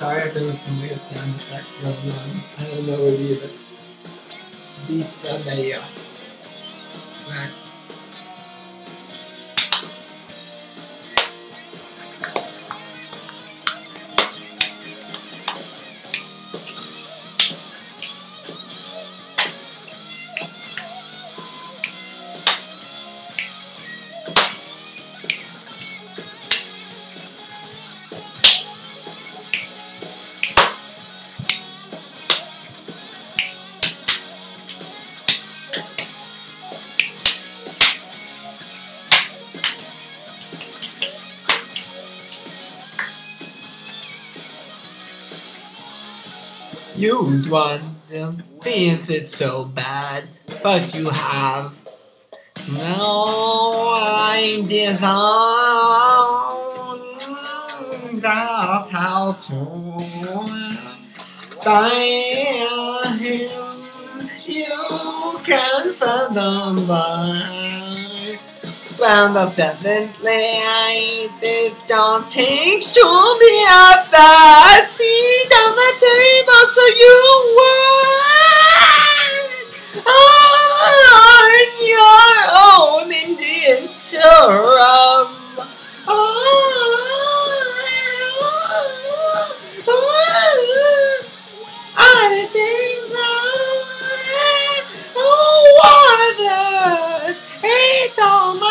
Sorry 0.00 0.22
if 0.22 0.32
there 0.32 0.46
was 0.46 0.58
some 0.58 0.80
weird 0.80 0.98
sound 0.98 1.28
effects 1.34 1.76
going 1.82 1.94
on. 1.94 2.42
I 2.56 2.64
don't 2.72 2.86
know 2.86 3.04
it 3.04 3.20
either. 3.20 3.50
Beats 4.88 5.26
a 5.28 5.44
mayo. 5.44 5.82
Right. 47.30 47.38
You'd 47.44 47.50
wonder, 47.50 48.42
being 48.64 48.98
it 49.08 49.30
so 49.30 49.64
bad, 49.64 50.24
but 50.62 50.94
you 50.94 51.10
have 51.10 51.72
no 52.72 53.94
idea 54.32 54.90
of 54.90 54.98
how 58.90 59.32
to 59.40 59.54
him. 59.54 60.50
You 64.46 65.40
can 65.44 65.94
find 65.94 65.94
fathom 65.94 66.86
by 66.88 67.89
round 69.00 69.36
of 69.36 69.56
definitely 69.56 70.12
it 71.40 71.74
don't 71.88 72.28
take 72.30 72.82
to 72.82 73.00
the 74.10 74.86
seat 74.86 75.52
on 75.64 75.74
the 75.74 75.92
table 75.98 76.62
so 76.68 76.84
you 77.00 77.16
work 77.56 78.20
on 80.06 81.50
your 81.88 82.34
own 82.68 83.08
in 83.10 83.36
the 83.36 83.56
interim. 83.78 85.28
I 91.96 92.34
oh, 95.16 95.70
it's 97.62 98.18
all 98.18 98.54
that 98.54 98.69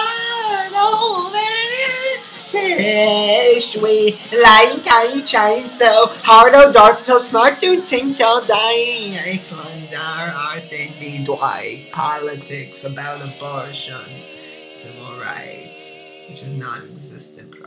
Fish, 2.89 3.77
we 3.77 4.17
lying 4.41 4.81
tiny 4.81 5.21
shine 5.23 5.69
so 5.69 6.07
hard, 6.25 6.53
oh 6.55 6.71
dark, 6.71 6.97
so 6.97 7.19
smart, 7.19 7.59
do 7.59 7.79
think 7.81 8.17
till 8.17 8.41
die. 8.47 9.13
I 9.13 9.39
plunder 9.47 9.97
our 9.99 10.59
thinking 10.59 11.23
dry 11.23 11.85
politics 11.91 12.85
about 12.85 13.21
abortion, 13.21 14.09
civil 14.71 15.19
rights, 15.21 16.31
which 16.31 16.41
is 16.41 16.55
non-existent 16.55 17.58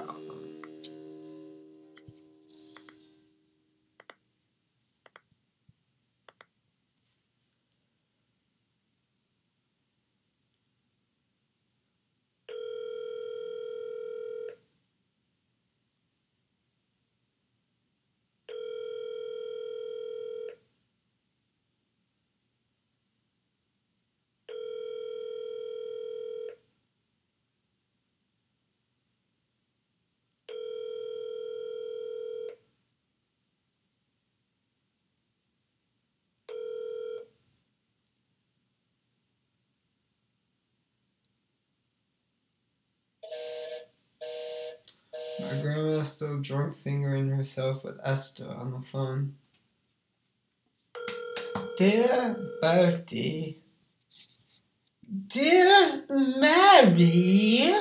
My 45.52 45.60
grandma 45.60 46.00
still 46.00 46.40
drunk 46.40 46.74
fingering 46.74 47.28
herself 47.28 47.84
with 47.84 48.00
Esther 48.02 48.48
on 48.48 48.72
the 48.72 48.80
phone. 48.80 49.34
Dear 51.76 52.36
Bertie, 52.62 53.60
Dear 55.28 56.04
Mary, 56.08 57.74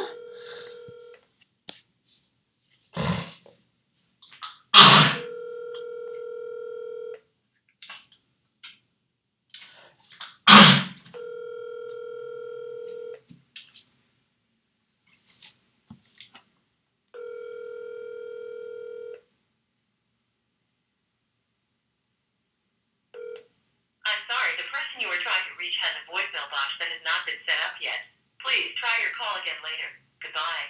I'm 24.11 24.27
sorry, 24.27 24.51
the 24.57 24.67
person 24.67 24.99
you 24.99 25.07
were 25.07 25.23
trying 25.23 25.45
to 25.47 25.55
reach 25.55 25.77
has 25.79 25.95
a 25.95 26.03
voicemail 26.09 26.49
box 26.51 26.75
that 26.83 26.89
has 26.91 26.99
not 27.07 27.23
been 27.23 27.39
set 27.47 27.55
up 27.63 27.79
yet. 27.79 28.01
Please 28.43 28.75
try 28.75 28.91
your 28.99 29.13
call 29.15 29.39
again 29.39 29.55
later. 29.63 29.87
Goodbye. 30.19 30.67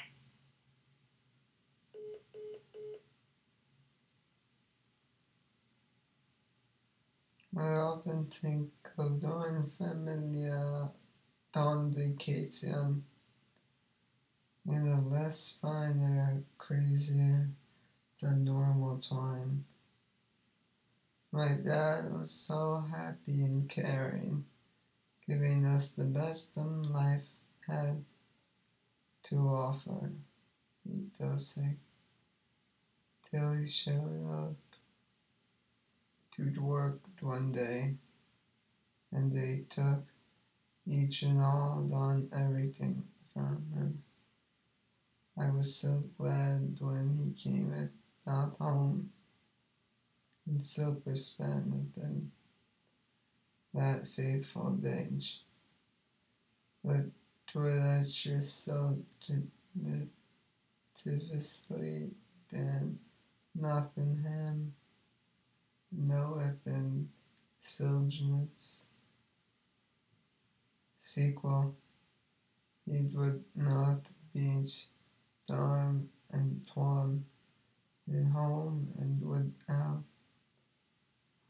I 7.57 7.81
often 7.81 8.25
think 8.27 8.69
of 8.99 9.19
doing 9.19 9.71
familia 9.77 10.91
on 11.55 11.91
vacation 12.61 13.03
in 14.67 14.87
a 14.87 15.01
less 15.01 15.57
finer, 15.61 16.43
crazier 16.57 17.49
than 18.21 18.43
normal 18.43 18.97
time. 18.99 19.65
My 21.31 21.57
dad 21.65 22.11
was 22.11 22.31
so 22.31 22.83
happy 22.91 23.43
and 23.43 23.67
caring, 23.67 24.45
giving 25.27 25.65
us 25.65 25.91
the 25.91 26.03
best 26.03 26.57
um, 26.57 26.83
life 26.83 27.25
had 27.67 28.03
to 29.23 29.35
offer. 29.37 30.11
He 30.83 31.05
dosing 31.19 31.77
till 33.23 33.53
he 33.53 33.67
showed 33.67 34.29
up 34.31 34.55
to 36.33 36.61
work 36.61 36.99
one 37.21 37.51
day, 37.51 37.95
and 39.11 39.31
they 39.31 39.63
took 39.69 40.10
each 40.91 41.23
and 41.23 41.41
all 41.41 41.87
done 41.89 42.27
everything 42.33 43.03
from 43.33 43.65
him. 43.73 44.03
I 45.37 45.49
was 45.49 45.73
so 45.73 46.03
glad 46.17 46.75
when 46.79 47.15
he 47.15 47.31
came 47.31 47.73
at, 47.73 47.89
out 48.31 48.57
home 48.59 49.09
and 50.45 50.61
silver 50.61 51.15
spent 51.15 51.73
in 51.97 52.31
that 53.73 54.05
faithful 54.07 54.71
days. 54.71 55.39
But 56.83 57.05
twilit 57.47 58.25
your 58.25 58.41
so 58.41 58.97
definitively 61.03 62.11
then 62.51 62.99
nothing 63.55 64.17
him 64.17 64.73
knoweth 65.91 66.59
in 66.65 67.07
Silgenitz 67.61 68.83
sequel 71.01 71.75
it 72.87 73.11
would 73.15 73.43
not 73.55 74.07
beach 74.33 74.87
storm 75.41 76.07
and 76.29 76.61
torm 76.71 77.25
in 78.07 78.25
home 78.25 78.87
and 78.99 79.19
without 79.27 80.03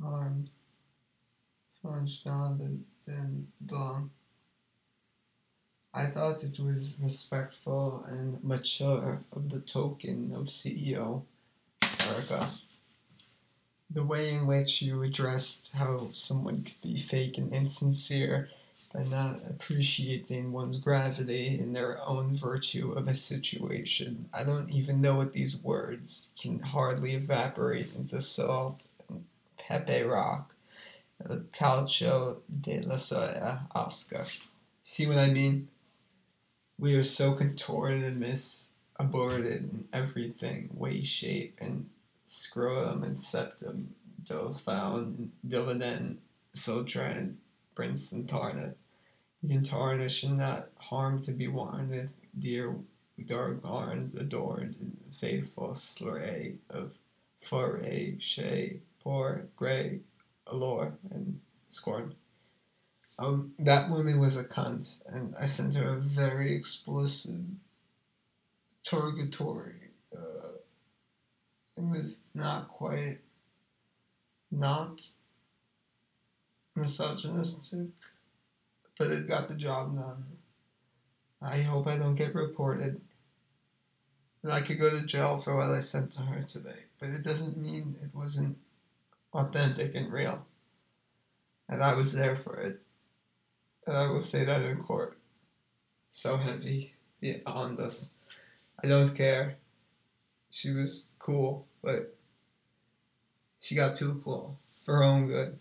harm 0.02 0.48
plunged 1.82 2.26
on 2.28 2.58
the 2.58 2.80
then 3.06 3.48
dawn. 3.66 4.10
I 5.94 6.06
thought 6.06 6.44
it 6.44 6.58
was 6.60 6.98
respectful 7.02 8.06
and 8.08 8.42
mature 8.44 9.22
of 9.34 9.50
the 9.50 9.60
token 9.60 10.32
of 10.34 10.46
CEO 10.46 11.24
Erica. 11.82 12.48
The 13.90 14.06
way 14.06 14.34
in 14.34 14.48
which 14.48 14.82
you 14.82 15.04
addressed 15.04 15.74
how 15.74 16.12
someone 16.14 16.64
could 16.64 16.82
be 16.82 17.02
fake 17.02 17.38
and 17.38 17.54
insincere 17.54 18.50
by 18.94 19.04
not 19.04 19.40
appreciating 19.50 20.52
one's 20.52 20.78
gravity 20.78 21.58
in 21.60 21.74
their 21.74 21.98
own 22.06 22.36
virtue 22.36 22.92
of 22.92 23.08
a 23.08 23.16
situation. 23.16 24.20
I 24.34 24.44
don't 24.44 24.70
even 24.70 25.02
know 25.02 25.16
what 25.16 25.34
these 25.34 25.64
words 25.64 26.32
can 26.40 26.60
hardly 26.60 27.14
evaporate 27.14 27.96
into 27.96 28.20
salt 28.22 28.88
and 29.10 29.26
pepe 29.58 30.04
rock. 30.04 30.54
El 31.30 31.46
calcio 31.54 32.40
de 32.60 32.82
la 32.82 32.96
soya, 32.96 33.62
Oscar. 33.76 34.26
See 34.84 35.08
what 35.08 35.18
I 35.18 35.28
mean? 35.28 35.68
We 36.78 36.96
are 36.96 37.04
so 37.04 37.34
contorted 37.34 38.04
and 38.04 38.20
misaborted 38.20 39.46
in 39.46 39.88
everything, 39.94 40.70
way, 40.74 41.02
shape, 41.04 41.58
and 41.62 41.88
scrotum 42.26 43.04
and 43.04 43.20
septum, 43.20 43.94
those 44.28 44.60
found 44.60 45.32
dividend, 45.48 46.20
Sotran, 46.56 47.36
Princeton 47.76 48.26
tarnet. 48.26 48.76
You 49.42 49.50
can 49.50 49.64
tarnish 49.64 50.24
and 50.24 50.38
not 50.38 50.70
harm 50.78 51.22
to 51.24 51.32
be 51.32 51.48
warranted, 51.48 52.12
dear 52.38 52.76
adored 53.20 54.76
in 54.76 54.98
the 55.04 55.12
faithful 55.14 55.76
slay 55.76 56.56
of 56.70 56.94
foray, 57.42 58.18
shay, 58.20 58.80
poor, 59.04 59.48
grey, 59.56 60.00
Allure 60.48 60.98
and 61.12 61.40
Scorn. 61.70 62.16
Um, 63.20 63.54
that 63.60 63.90
woman 63.90 64.20
was 64.20 64.38
a 64.38 64.48
cunt, 64.48 65.04
and 65.08 65.36
I 65.40 65.46
sent 65.46 65.76
her 65.76 65.96
a 65.96 66.00
very 66.00 66.56
explicit 66.56 67.36
interrogatory. 68.84 69.90
Uh, 70.16 70.54
it 71.78 71.84
was 71.84 72.22
not 72.34 72.68
quite 72.70 73.20
not 74.50 75.02
misogynistic, 76.76 77.88
but 79.02 79.10
it 79.10 79.28
got 79.28 79.48
the 79.48 79.56
job 79.56 79.96
done. 79.96 80.24
I 81.42 81.62
hope 81.62 81.88
I 81.88 81.98
don't 81.98 82.14
get 82.14 82.36
reported. 82.36 83.02
And 84.44 84.52
I 84.52 84.62
could 84.62 84.80
go 84.80 84.92
to 84.92 85.06
jail 85.08 85.40
for 85.40 85.56
what 85.56 85.72
I 85.72 85.80
sent 85.80 86.12
to 86.14 86.22
her 86.22 86.44
today, 86.44 86.86
but 87.00 87.10
it 87.10 87.24
doesn't 87.24 87.58
mean 87.58 87.96
it 88.04 88.16
wasn't 88.16 88.58
authentic 89.34 89.96
and 89.96 90.14
real. 90.14 90.46
And 91.68 91.82
I 91.82 91.96
was 91.96 92.14
there 92.14 92.36
for 92.36 92.58
it. 92.58 92.84
And 93.88 93.98
I 93.98 94.08
will 94.12 94.22
say 94.22 94.46
that 94.46 94.62
in 94.62 94.84
court. 94.84 95.18
So 96.12 96.38
heavy 96.38 96.94
yeah, 97.22 97.38
on 97.48 97.78
this. 97.78 98.14
I 98.84 98.88
don't 98.88 99.16
care. 99.16 99.56
She 100.52 100.74
was 100.74 101.10
cool, 101.18 101.66
but 101.82 102.16
she 103.60 103.74
got 103.74 103.96
too 103.96 104.22
cool 104.24 104.60
for 104.84 104.98
her 104.98 105.04
own 105.04 105.26
good. 105.26 105.58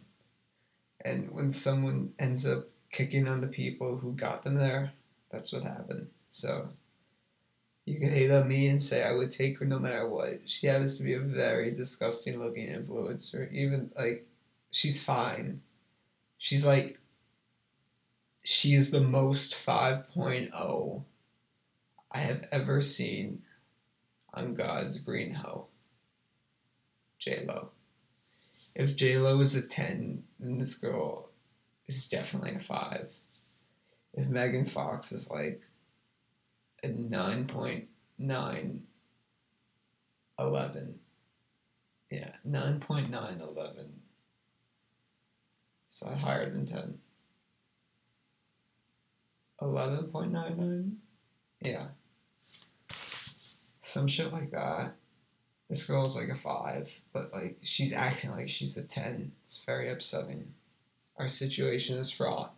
And 1.03 1.30
when 1.30 1.51
someone 1.53 2.12
ends 2.18 2.47
up 2.47 2.70
kicking 2.91 3.28
on 3.28 3.41
the 3.41 3.49
people 3.49 3.97
who 3.97 4.12
got 4.12 4.43
them 4.43 4.55
there, 4.55 4.93
that's 5.30 5.53
what 5.53 5.62
happened. 5.62 6.09
So 6.30 6.68
you 7.84 7.99
can 7.99 8.11
hate 8.11 8.30
on 8.30 8.49
me 8.49 8.68
and 8.68 8.80
say 8.80 9.03
I 9.03 9.12
would 9.12 9.30
take 9.30 9.59
her 9.59 9.64
no 9.64 9.78
matter 9.78 10.09
what. 10.09 10.49
She 10.49 10.66
happens 10.66 10.99
to 10.99 11.05
be 11.05 11.14
a 11.14 11.20
very 11.20 11.72
disgusting 11.72 12.38
looking 12.38 12.68
influencer. 12.68 13.51
Even 13.53 13.91
like 13.97 14.26
she's 14.70 15.03
fine. 15.03 15.61
She's 16.38 16.66
like 16.66 16.99
she 18.43 18.74
is 18.74 18.91
the 18.91 19.01
most 19.01 19.55
5.0 19.55 21.03
I 22.12 22.18
have 22.18 22.49
ever 22.51 22.80
seen 22.80 23.43
on 24.34 24.55
God's 24.55 24.99
green 25.01 25.34
hoe. 25.34 25.66
J 27.18 27.45
Lo. 27.47 27.70
If 28.74 28.97
J 28.97 29.18
Lo 29.18 29.41
is 29.41 29.55
a 29.55 29.66
10, 29.66 30.22
then 30.38 30.59
this 30.59 30.74
girl 30.74 31.30
is 31.97 32.09
definitely 32.09 32.55
a 32.55 32.61
5. 32.61 33.12
If 34.14 34.28
Megan 34.28 34.66
Fox 34.66 35.12
is 35.12 35.30
like 35.30 35.62
a 36.82 36.88
9.9 36.88 38.80
11. 40.38 40.99
Yeah, 42.11 42.32
9.9 42.49 43.41
11. 43.41 44.01
So 45.88 46.07
higher 46.09 46.51
than 46.51 46.66
10. 46.66 46.99
11.99? 49.61 50.95
Yeah. 51.61 51.88
Some 53.80 54.07
shit 54.07 54.32
like 54.32 54.51
that. 54.53 54.95
This 55.68 55.84
girl's 55.84 56.16
like 56.16 56.28
a 56.28 56.34
5, 56.34 57.01
but 57.12 57.32
like 57.32 57.59
she's 57.62 57.93
acting 57.93 58.30
like 58.30 58.49
she's 58.49 58.76
a 58.76 58.82
10. 58.82 59.32
It's 59.45 59.62
very 59.64 59.91
upsetting. 59.91 60.55
Our 61.21 61.29
situation 61.29 61.99
is 61.99 62.11
fraught. 62.11 62.55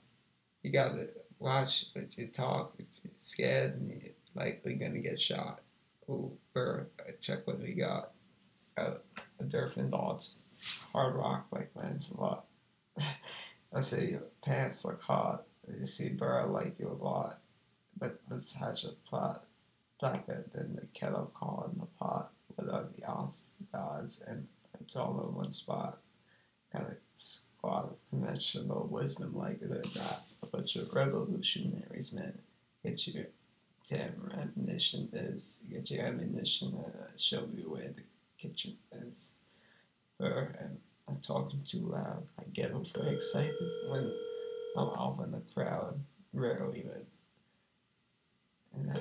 You 0.63 0.71
gotta 0.71 1.09
watch 1.41 1.87
what 1.95 2.17
you 2.17 2.29
talk. 2.29 2.75
If 2.79 2.87
you're 3.03 3.13
scared, 3.17 3.83
you're 3.83 4.13
likely 4.37 4.75
gonna 4.75 5.01
get 5.01 5.21
shot. 5.21 5.63
Ooh, 6.09 6.31
or 6.55 6.87
uh, 7.01 7.11
check 7.21 7.45
what 7.45 7.59
we 7.59 7.75
got. 7.75 8.13
A 8.77 8.99
Durfin 9.49 9.91
Dots. 9.91 10.43
Hard 10.93 11.17
rock 11.17 11.49
like 11.51 11.73
Lancelot. 11.75 12.47
Let's 13.73 13.89
say 13.89 14.11
your 14.11 14.29
pants 14.45 14.85
look 14.85 15.03
hot. 15.03 15.43
You 15.69 15.85
see, 15.85 16.11
Burr, 16.11 16.43
I 16.43 16.45
like 16.45 16.79
you 16.79 16.89
a 16.89 17.03
lot. 17.05 17.41
But 17.99 18.21
let's 18.31 18.53
hatch 18.53 18.85
a 18.85 18.91
plot. 19.09 19.45
Blacker 20.01 20.49
than 20.53 20.77
the 20.77 20.87
kettle 20.95 21.33
calling 21.35 21.75
the 21.79 21.87
pot. 21.99 22.33
Are 22.59 22.65
the 22.65 23.05
odds, 23.07 23.49
gods, 23.73 24.23
and 24.27 24.47
it's 24.81 24.95
all 24.95 25.21
in 25.27 25.35
one 25.35 25.51
spot. 25.51 25.99
Got 26.73 26.93
a 27.63 27.67
squad 27.67 27.85
of 27.85 27.97
conventional 28.11 28.89
wisdom 28.91 29.35
like 29.35 29.63
or 29.63 29.83
not. 29.97 30.23
A 30.43 30.47
bunch 30.47 30.77
of 30.77 30.93
revolutionaries, 30.93 32.13
man. 32.13 32.39
Get 32.85 33.07
your 33.07 33.27
damn 33.89 34.31
ammunition 34.41 35.09
is. 35.13 35.61
Get 35.71 35.91
your 35.91 36.05
ammunition 36.05 36.69
and 36.69 36.95
uh, 36.95 37.17
show 37.17 37.47
me 37.47 37.63
where 37.67 37.89
the 37.89 38.03
kitchen 38.39 38.77
is. 38.93 39.33
Burr, 40.19 40.55
and 40.61 40.79
I'm 41.09 41.19
talking 41.19 41.63
too 41.65 41.81
loud. 41.81 42.25
I 42.39 42.45
get 42.53 42.73
over 42.73 43.09
excited 43.09 43.55
when 43.89 44.13
I'm 44.77 44.89
off 44.89 45.23
in 45.23 45.31
the 45.31 45.43
crowd. 45.55 46.01
Rarely 46.33 46.81
even. 46.81 47.07
And 48.75 48.91
I 48.91 49.01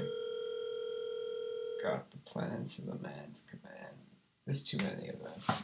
got 1.83 2.11
the 2.11 2.17
plans 2.17 2.79
of 2.79 2.87
the 2.87 2.99
man's 3.07 3.41
command. 3.49 3.95
There's 4.45 4.65
too 4.65 4.77
many 4.77 5.07
of 5.09 5.23
them. 5.23 5.63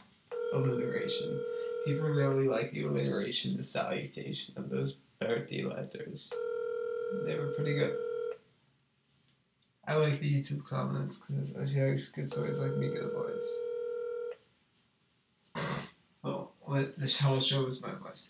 Alliteration. 0.54 1.40
People 1.88 2.10
really 2.10 2.46
like 2.46 2.70
the 2.72 2.84
alliteration, 2.84 3.56
the 3.56 3.62
salutation 3.62 4.52
of 4.58 4.68
those 4.68 5.00
Bertie 5.18 5.62
letters. 5.62 6.30
They 7.24 7.34
were 7.34 7.54
pretty 7.56 7.72
good. 7.76 7.96
I 9.86 9.94
like 9.94 10.20
the 10.20 10.30
YouTube 10.30 10.66
comments 10.66 11.16
because 11.16 11.56
I 11.56 11.64
feel 11.64 11.86
like 11.86 11.96
schizoids 11.96 12.60
like 12.60 12.76
me 12.76 12.90
get 12.90 13.04
a 13.04 13.08
voice. 13.08 13.58
Oh, 16.22 16.50
what 16.60 16.98
the 16.98 17.06
whole 17.22 17.40
show 17.40 17.64
was 17.64 17.82
my 17.82 17.94
voice. 17.94 18.28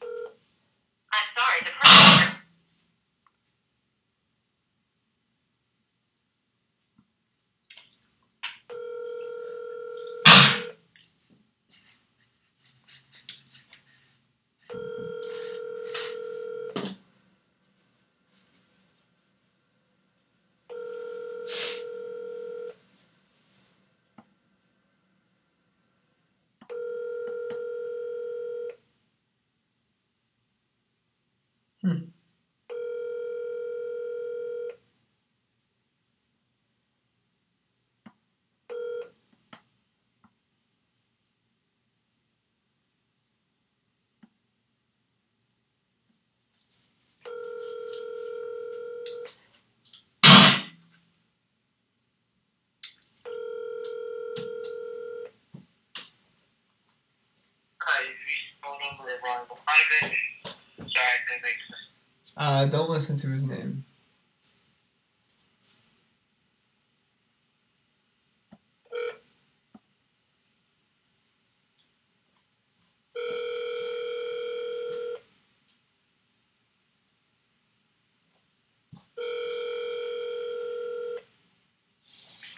I'm 1.13 1.29
sorry, 1.37 1.61
the 1.65 1.71
person. 1.81 2.39
Hi, 57.81 58.05
if 58.05 58.78
I. 58.91 59.49
Uh, 62.41 62.66
don't 62.66 62.89
listen 62.89 63.16
to 63.16 63.28
his 63.28 63.45
name. 63.45 63.84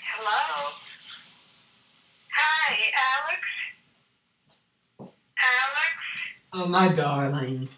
Hello? 0.05 0.73
Hi, 2.35 2.77
Alex? 3.17 3.41
Alex? 5.01 5.11
Oh, 6.53 6.67
my 6.69 6.93
darling. 6.95 7.71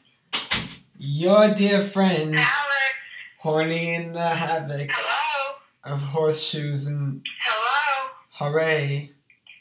Your 1.05 1.53
dear 1.55 1.82
friends, 1.93 2.37
Alex? 2.37 2.95
horny 3.39 3.95
in 3.95 4.13
the 4.13 4.21
havoc 4.29 4.89
Hello? 4.91 5.57
of 5.85 6.01
horseshoes 6.03 6.87
and 6.87 7.25
Hello? 7.41 8.11
hooray. 8.31 9.11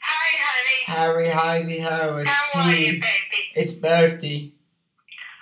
Hi, 0.02 0.36
honey. 0.40 0.84
Harry, 0.86 1.28
Heidi, 1.30 1.78
how 1.80 2.16
it's 2.18 2.28
How 2.30 2.60
are 2.62 2.72
you, 2.74 2.92
baby? 2.92 3.02
It's 3.54 3.74
Bertie. 3.74 4.54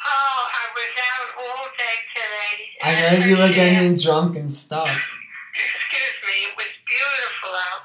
Oh, 0.06 0.48
I 0.50 0.64
was 0.74 0.92
out 1.12 1.44
all 1.44 1.66
day 1.78 1.98
today. 2.14 2.64
I 2.82 3.16
heard 3.16 3.30
you 3.30 3.36
were 3.38 3.52
getting 3.54 3.96
drunk 3.96 4.36
and 4.36 4.52
stuff. 4.52 4.88
Excuse 4.88 6.16
me, 6.26 6.46
it 6.50 6.56
was 6.56 6.66
beautiful 6.88 7.50
out. 7.50 7.82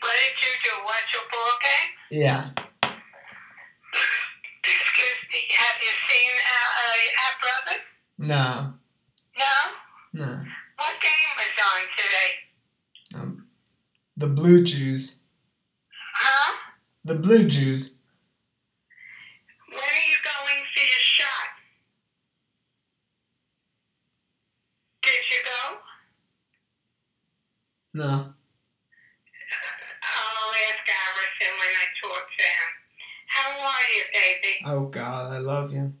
What 0.00 0.12
did 0.12 0.46
you 0.46 0.54
do? 0.64 0.70
Watch 0.84 1.12
a 1.14 1.22
ball 1.30 1.52
game? 1.60 2.20
Yeah. 2.22 2.63
No, 8.24 8.72
No? 9.36 9.44
no. 10.14 10.24
What 10.76 10.94
game 11.02 11.30
was 11.36 11.54
on 11.60 11.82
today? 11.98 13.20
Um, 13.20 13.46
the 14.16 14.28
Blue 14.28 14.64
Jews. 14.64 15.18
Huh? 16.14 16.54
The 17.04 17.16
Blue 17.16 17.46
Jews. 17.46 17.98
When 19.68 19.78
are 19.78 19.82
you 19.82 20.16
going 20.24 20.62
for 20.72 20.80
your 20.80 21.04
shot? 21.16 21.48
Did 25.02 25.24
you 25.30 25.40
go? 25.44 25.76
No. 27.92 28.08
I'll 30.02 30.54
ask 30.64 30.88
Harrison 30.88 31.52
when 31.58 31.74
I 31.76 31.86
talk 32.00 32.24
to 32.38 32.44
him. 32.44 32.70
How 33.26 33.50
are 33.66 33.86
you, 33.94 34.02
baby? 34.14 34.54
Oh 34.64 34.86
God, 34.88 35.32
I 35.34 35.38
love 35.40 35.72
you. 35.72 35.92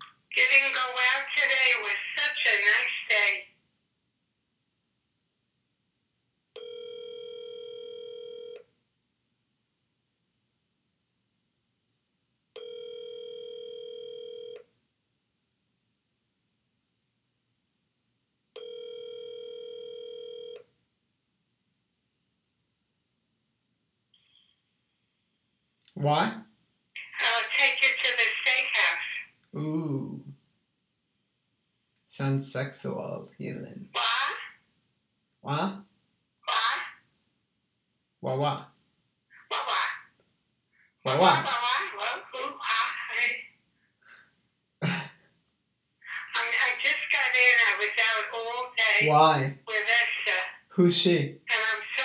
She? 50.94 51.18
and 51.18 51.38
I'm 51.50 51.82
so 51.98 52.04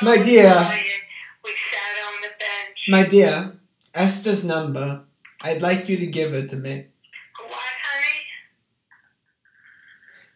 so 0.00 0.04
My 0.06 0.16
dear. 0.22 0.52
tired. 0.52 0.84
We 1.44 1.50
sat 1.50 1.96
on 2.06 2.22
the 2.22 2.28
bench. 2.38 2.88
My 2.88 3.04
dear, 3.04 3.52
Esther's 3.94 4.44
number. 4.44 5.04
I'd 5.42 5.60
like 5.62 5.88
you 5.88 5.96
to 5.98 6.06
give 6.06 6.32
it 6.34 6.50
to 6.50 6.56
me. 6.56 6.86
what, 7.48 7.58
honey? 7.88 8.20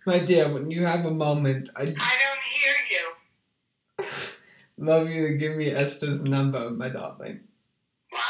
My 0.06 0.18
dear, 0.26 0.52
when 0.52 0.70
you 0.70 0.84
have 0.84 1.04
a 1.04 1.10
moment, 1.10 1.68
I'd 1.76 1.94
I 1.98 2.14
don't 2.24 2.44
hear 2.54 2.74
you. 2.90 4.04
love 4.78 5.08
you 5.10 5.28
to 5.28 5.36
give 5.36 5.56
me 5.56 5.70
Esther's 5.70 6.22
number, 6.24 6.70
my 6.70 6.88
darling. 6.88 7.40
What? 8.10 8.22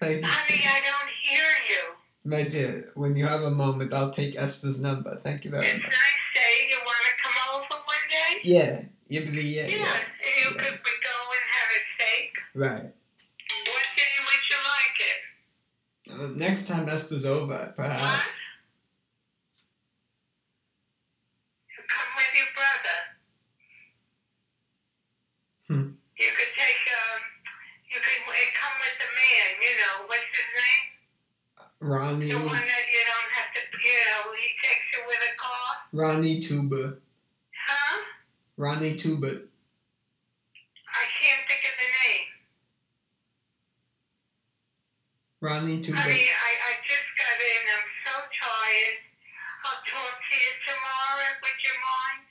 Thank 0.00 0.22
you. 0.22 0.28
Honey, 0.28 0.62
I 0.64 0.80
don't 0.84 1.10
hear 1.22 1.48
you. 1.70 2.30
My 2.30 2.42
dear, 2.48 2.90
when 2.96 3.16
you 3.16 3.26
have 3.26 3.42
a 3.42 3.50
moment, 3.50 3.92
I'll 3.94 4.10
take 4.10 4.36
Esther's 4.36 4.80
number. 4.80 5.14
Thank 5.16 5.44
you 5.44 5.50
very 5.52 5.66
It's 5.66 5.82
much. 5.84 5.94
Yeah, 8.46 8.82
yibbly 9.10 9.42
yeah, 9.42 9.66
Yeah. 9.66 9.76
yeah. 9.76 9.98
You 10.38 10.50
could 10.54 10.78
we 10.86 10.92
go 11.02 11.16
and 11.34 11.46
have 11.58 11.70
a 11.74 11.80
steak. 11.94 12.30
Right. 12.54 12.86
What 13.74 13.86
day 13.98 14.14
would 14.22 14.44
you 14.52 14.60
like 14.76 14.98
it? 15.10 15.20
Uh, 16.14 16.30
next 16.38 16.68
time 16.68 16.88
Esther's 16.88 17.26
over, 17.26 17.72
perhaps. 17.74 18.38
You 21.74 21.82
come 21.90 22.10
with 22.16 22.32
your 22.38 22.50
brother. 22.54 22.98
Hmm. 25.66 25.88
You 26.22 26.30
could 26.38 26.52
take 26.54 26.82
um. 27.02 27.22
You 27.90 27.98
could 27.98 28.22
uh, 28.30 28.46
come 28.54 28.76
with 28.78 28.96
the 29.02 29.10
man. 29.10 29.48
You 29.58 29.72
know 29.82 29.94
what's 30.06 30.30
his 30.30 30.50
name? 30.54 30.86
Ronnie, 31.80 32.30
The 32.30 32.38
one 32.38 32.46
that 32.46 32.86
you 32.94 33.02
don't 33.10 33.32
have 33.34 33.50
to. 33.54 33.60
You 33.74 33.98
know 34.06 34.32
he 34.38 34.48
takes 34.62 34.86
you 34.94 35.02
with 35.06 35.18
a 35.18 35.34
car. 35.34 35.70
Ronnie 35.92 36.40
Tuber, 36.40 36.86
Huh? 36.86 37.05
Ronnie 38.56 38.96
Tuber. 38.96 39.26
I 39.28 41.04
can't 41.20 41.42
think 41.48 41.62
of 41.64 41.76
the 41.76 41.90
name. 42.08 42.26
Ronnie 45.40 45.80
Tuber. 45.82 45.98
Honey, 45.98 46.14
I, 46.14 46.50
I 46.68 46.72
just 46.86 47.08
got 47.18 47.36
in. 47.36 47.62
I'm 47.76 47.88
so 48.06 48.14
tired. 48.40 48.98
I'll 49.64 49.82
talk 49.84 50.14
to 50.16 50.34
you 50.36 50.52
tomorrow. 50.66 51.30
Would 51.42 51.60
you 51.64 51.74
mind? 51.92 52.22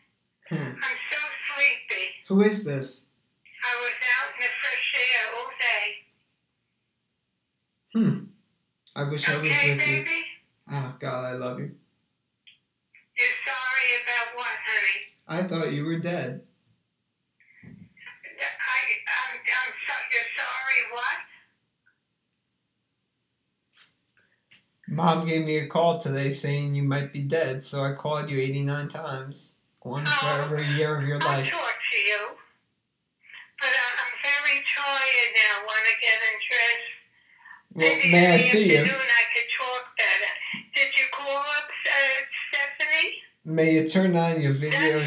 Hmm. 0.50 0.74
I'm 0.84 0.98
so 1.12 1.20
sleepy. 1.54 2.06
Who 2.28 2.42
is 2.42 2.64
this? 2.64 3.06
I 3.64 3.82
was 3.82 3.94
out 4.18 4.34
in 4.34 4.42
the 4.42 4.52
fresh 4.62 4.90
air 4.98 5.24
all 5.38 5.52
day. 5.60 5.86
Hmm. 7.94 8.26
I 8.96 9.10
wish 9.10 9.30
I 9.30 9.38
was 9.38 9.52
Okay, 9.52 9.76
with 9.76 9.88
you. 9.88 9.94
baby? 10.04 10.26
Oh 10.72 10.96
God, 11.00 11.26
I 11.26 11.34
love 11.38 11.60
you. 11.60 11.76
You're 13.18 13.38
sorry 13.46 13.90
about 14.04 14.36
what, 14.38 14.48
honey? 14.66 15.05
I 15.28 15.42
thought 15.44 15.74
you 15.74 15.86
were 15.86 16.00
dead. 16.00 16.42
I, 17.64 17.68
I'm, 17.68 19.40
I'm 19.40 19.74
so, 19.88 19.94
you're 20.12 20.32
sorry 20.38 20.82
what? 20.92 21.18
Mom 24.88 25.26
gave 25.28 25.46
me 25.46 25.58
a 25.60 25.68
call 25.68 26.00
today 26.00 26.30
saying 26.30 26.76
you 26.76 26.84
might 26.84 27.12
be 27.12 27.22
dead, 27.24 27.64
so 27.64 27.84
I 27.84 27.94
called 27.94 28.30
you 28.30 28.40
89 28.40 28.88
times. 28.90 29.58
One 29.82 30.06
for 30.06 30.26
Oh. 30.26 30.42
every 30.46 30.66
year 30.78 30.98
of 30.98 31.04
your 31.08 31.18
life. 31.20 31.28
I'll 31.28 31.42
life. 31.42 31.50
talk 31.52 31.78
to 31.92 31.98
you. 31.98 32.22
But 33.60 33.70
I'm 33.70 34.14
very 34.22 34.64
tired 34.78 35.32
now. 35.34 35.66
Want 35.66 35.86
to 35.86 35.96
get 36.02 36.18
undressed? 36.30 36.90
Well, 37.74 37.90
Maybe 37.98 38.12
may 38.12 38.26
in 38.26 38.32
I 38.32 38.38
see 38.38 38.70
you? 38.74 38.82
I 38.82 39.24
could 39.34 39.50
talk 39.58 39.84
better. 39.98 40.34
Did 40.76 40.90
you 40.98 41.06
call 41.14 41.38
up 41.38 41.70
uh, 41.70 42.18
Stephanie? 42.50 43.25
May 43.46 43.74
you 43.76 43.88
turn 43.88 44.16
on 44.16 44.42
your 44.42 44.54
video 44.54 45.06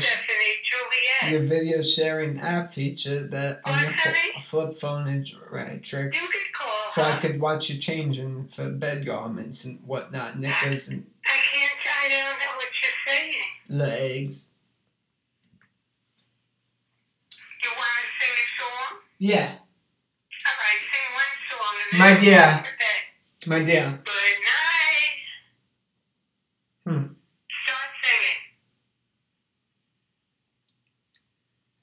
your 1.29 1.43
video 1.43 1.83
sharing 1.83 2.39
app 2.41 2.73
feature 2.73 3.27
that 3.27 3.61
on 3.65 3.83
your 3.83 3.91
fl- 3.93 4.41
flip 4.41 4.77
phone 4.77 5.09
and 5.09 5.29
right 5.51 5.73
You 5.75 5.81
tricks, 5.81 6.33
call 6.55 6.69
so 6.87 7.03
I 7.03 7.17
could 7.19 7.41
watch 7.41 7.69
you 7.69 7.79
changing 7.79 8.47
for 8.49 8.71
bed 8.71 9.05
garments 9.05 9.65
and 9.65 9.81
whatnot, 9.85 10.39
knickers 10.39 10.89
and 10.89 11.05
I 11.27 11.37
can't. 11.53 11.73
I 12.05 12.09
don't 12.09 12.39
know 12.39 12.57
what 12.57 12.69
you're 12.83 13.01
saying. 13.15 13.35
legs. 13.69 14.51
You 17.65 17.71
want 17.77 17.89
to 17.89 18.25
sing 18.25 18.37
a 18.39 18.47
song? 18.63 19.01
Yeah, 19.19 19.51
All 20.47 20.57
right, 20.63 20.83
sing 20.93 21.11
one 21.13 21.35
song 21.51 21.75
and 21.83 22.01
then 22.01 22.15
My 22.15 22.21
dear. 22.21 22.47
go 22.47 22.63
to 22.63 22.63
bed. 22.79 23.59
my 23.59 23.65
dear. 23.65 24.01
Good 24.05 24.39
night. 24.47 25.21
Hmm. 26.87 27.07
Start 27.67 27.91
singing. 28.03 28.41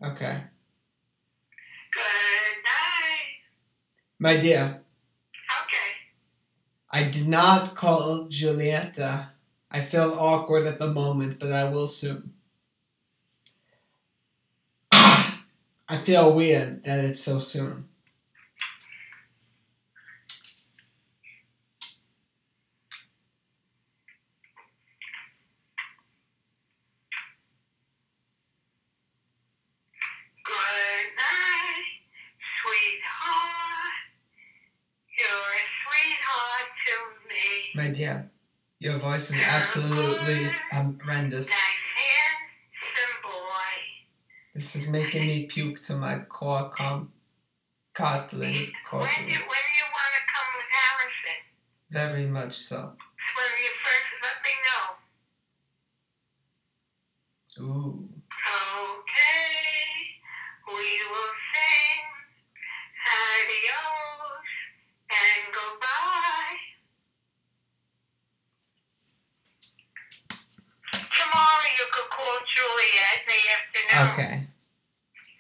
Okay, 0.06 0.38
Good 1.92 2.58
night. 2.64 3.42
my 4.20 4.38
dear. 4.38 4.82
Okay. 5.64 5.92
I 6.92 7.10
did 7.10 7.28
not 7.28 7.74
call 7.76 8.26
Julieta. 8.30 9.30
I 9.72 9.82
feel 9.82 10.14
awkward 10.14 10.68
at 10.68 10.78
the 10.80 10.92
moment, 10.94 11.40
but 11.40 11.52
I 11.52 11.70
will 11.72 11.88
soon. 11.88 12.34
I 14.92 15.98
feel 16.04 16.36
weird 16.36 16.84
that 16.84 17.04
it's 17.04 17.22
so 17.22 17.40
soon. 17.40 17.90
Good 30.44 31.08
night, 31.18 31.92
sweetheart. 32.62 33.98
You're 35.18 35.52
a 35.62 35.66
sweetheart 35.82 36.70
to 36.86 36.96
me. 37.30 37.44
My 37.76 37.96
dear, 37.96 38.30
your 38.86 38.98
voice 39.00 39.32
is 39.32 39.42
absolutely 39.50 40.52
horrendous. 40.72 41.48
Nice 41.48 41.58
handsome 41.98 43.16
boy. 43.24 43.74
This 44.54 44.76
is 44.76 44.88
making 44.88 45.26
me 45.26 45.48
puke 45.48 45.82
to 45.86 45.96
my 45.96 46.20
core 46.20 46.70
com 46.70 47.12
Kotlin 47.96 48.30
When 48.44 48.54
do, 48.54 48.62
when 48.94 49.08
do 49.26 49.32
you 49.34 49.88
want 49.90 50.12
to 50.18 50.24
come 50.34 50.50
with 50.54 50.70
Harrison? 50.78 51.40
Very 51.90 52.28
much 52.28 52.54
so. 52.54 52.78
When 52.78 53.52
you 53.64 53.72
first 53.84 54.12
let 54.22 54.38
me 54.46 54.54
know. 54.68 54.84
Ooh. 57.66 58.10
Okay, 58.86 59.50
we 60.68 60.86
will 61.10 61.34
sing 61.50 62.06
adios 63.02 64.46
and 65.10 65.42
goodbye. 65.52 65.96
Juliet 72.56 73.20
in 73.20 73.36
the 73.36 73.42
afternoon. 73.52 74.14
Okay. 74.14 74.36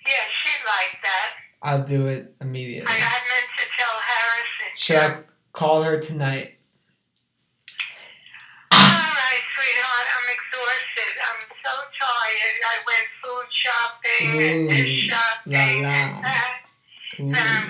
Yeah, 0.05 0.25
she'd 0.27 0.63
like 0.67 0.99
that. 1.03 1.29
I'll 1.63 1.85
do 1.85 2.07
it 2.07 2.35
I, 2.41 2.45
immediately. 2.45 2.91
I 2.91 2.99
meant 2.99 3.49
to 3.57 3.65
tell 3.77 3.95
Harrison. 4.03 4.74
Should 4.85 4.97
I 4.97 5.17
call 5.51 5.81
her 5.81 5.99
tonight? 5.99 6.59
All 8.71 8.77
right, 8.77 9.41
sweetheart. 9.57 10.07
I'm 10.13 10.29
exhausted. 10.29 11.13
I'm 11.25 11.41
so 11.41 11.73
tired. 11.97 12.57
I 12.69 12.77
went 12.85 13.09
food 13.23 13.49
shopping 13.49 14.29
and 14.43 14.69
this 14.69 14.89
shopping 15.09 15.53
la 15.53 15.59
and 15.65 15.81
la. 15.81 16.21
that. 16.21 16.61
And 17.17 17.33
I'm 17.33 17.33
Ooh. 17.33 17.41
so 17.41 17.41
tired. 17.41 17.64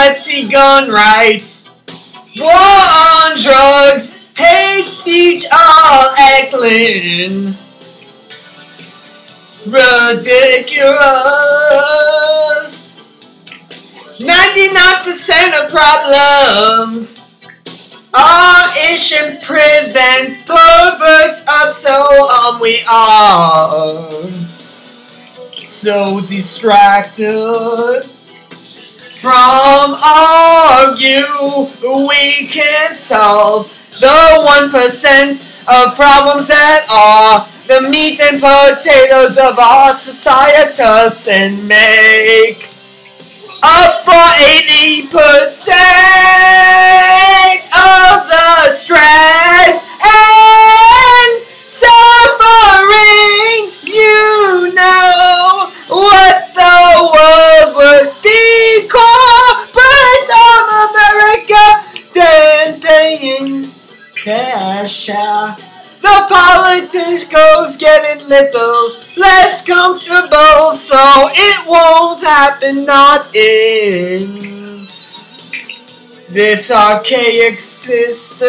Let's 0.00 0.22
See 0.22 0.48
Gun 0.48 0.90
Rights. 0.90 1.66
War 2.38 2.52
on 2.52 3.36
drugs. 3.36 4.30
Hate 4.38 4.86
speech 4.86 5.44
all 5.52 6.14
Eklund. 6.16 7.56
Ridiculous. 9.66 11.02
99% 14.22 15.64
of 15.64 15.68
problems 15.68 17.18
are 18.14 18.68
ish 18.92 19.12
and 19.20 19.42
prison. 19.42 20.36
Perverts 20.46 21.42
are 21.48 21.72
so 21.72 22.06
um 22.46 22.60
we 22.60 22.78
are 22.88 24.08
so 25.56 26.20
distracted 26.20 28.04
from 29.20 29.98
all 29.98 30.92
of 30.92 31.00
you, 31.00 31.26
we 32.06 32.46
can't 32.46 32.94
solve 32.94 33.66
the 33.98 34.42
one 34.46 34.70
percent 34.70 35.58
of 35.66 35.96
problems 35.96 36.46
that 36.46 36.86
are 36.86 37.44
the 37.66 37.88
meat 37.90 38.20
and 38.20 38.40
potatoes 38.40 39.36
of 39.38 39.58
our 39.58 39.90
society 39.90 40.82
and 41.32 41.66
make 41.66 42.68
up 43.62 44.04
for 44.04 44.14
80% 44.14 45.74
of 47.74 48.28
the 48.30 48.70
stress 48.70 49.82
and 50.00 51.42
suffering. 51.66 52.78
You 53.82 54.72
know 54.74 55.70
what 55.90 56.54
the 56.54 56.78
world 57.12 57.76
would 57.76 58.17
cash. 64.88 65.60
The 66.00 66.18
politicals 66.30 67.76
getting 67.76 68.26
little 68.28 68.96
less 69.16 69.64
comfortable, 69.64 70.74
so 70.74 71.28
it 71.32 71.66
won't 71.66 72.22
happen. 72.22 72.84
Not 72.84 73.34
in 73.34 74.38
this 76.30 76.70
archaic 76.70 77.58
system. 77.58 78.46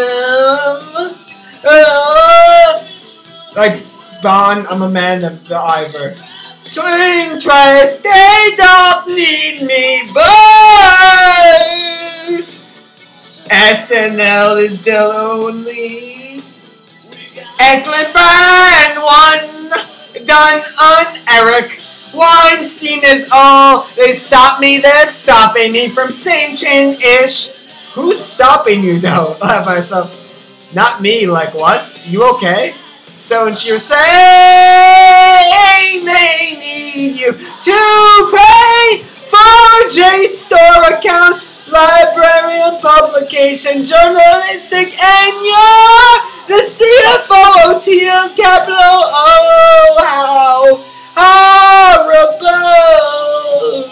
Uh, 1.65 2.83
like 3.55 3.77
Don, 4.21 4.67
I'm 4.67 4.83
a 4.83 4.89
man 4.89 5.23
of 5.23 5.47
the 5.47 5.57
Ivor. 5.57 6.13
To 6.59 6.81
interest, 7.31 8.03
they 8.03 8.51
don't 8.57 9.07
need 9.07 9.61
me, 9.65 10.03
but 10.13 10.89
SNL 13.49 14.61
is 14.61 14.83
the 14.83 14.99
only 14.99 16.28
Eklund 17.59 18.13
Brand 18.13 19.01
one 19.03 20.25
done 20.25 20.61
on 20.81 21.05
Eric 21.27 21.77
Weinstein 22.13 23.01
is 23.03 23.29
all 23.33 23.87
they 23.95 24.11
stop 24.11 24.59
me. 24.59 24.79
They're 24.79 25.07
stopping 25.07 25.71
me 25.71 25.89
from 25.89 26.11
saying 26.11 26.55
change 26.55 27.03
ish. 27.03 27.49
Who's 27.93 28.19
stopping 28.19 28.83
you 28.83 28.99
though? 28.99 29.37
I 29.43 29.53
have 29.55 29.65
myself. 29.65 30.15
Not 30.73 31.01
me. 31.01 31.27
Like 31.27 31.53
what? 31.53 32.03
You 32.07 32.29
okay? 32.35 32.73
So 33.05 33.47
and 33.47 33.65
you're 33.65 33.79
saying 33.79 33.99
they 36.05 36.55
need 36.59 37.15
you 37.19 37.33
to 37.33 38.31
pay 38.31 39.03
for 39.03 39.89
Jade's 39.91 40.37
store 40.37 40.83
account, 40.87 41.43
librarian, 41.69 42.79
publication, 42.79 43.85
journalistic, 43.85 44.97
and 45.03 45.45
you're 45.45 46.38
the 46.49 46.55
CFO 46.55 47.41
of 47.69 47.83
TL 47.83 48.35
Capital. 48.35 48.75
Oh, 48.81 50.01
how 50.01 50.81
horrible! 52.25 53.88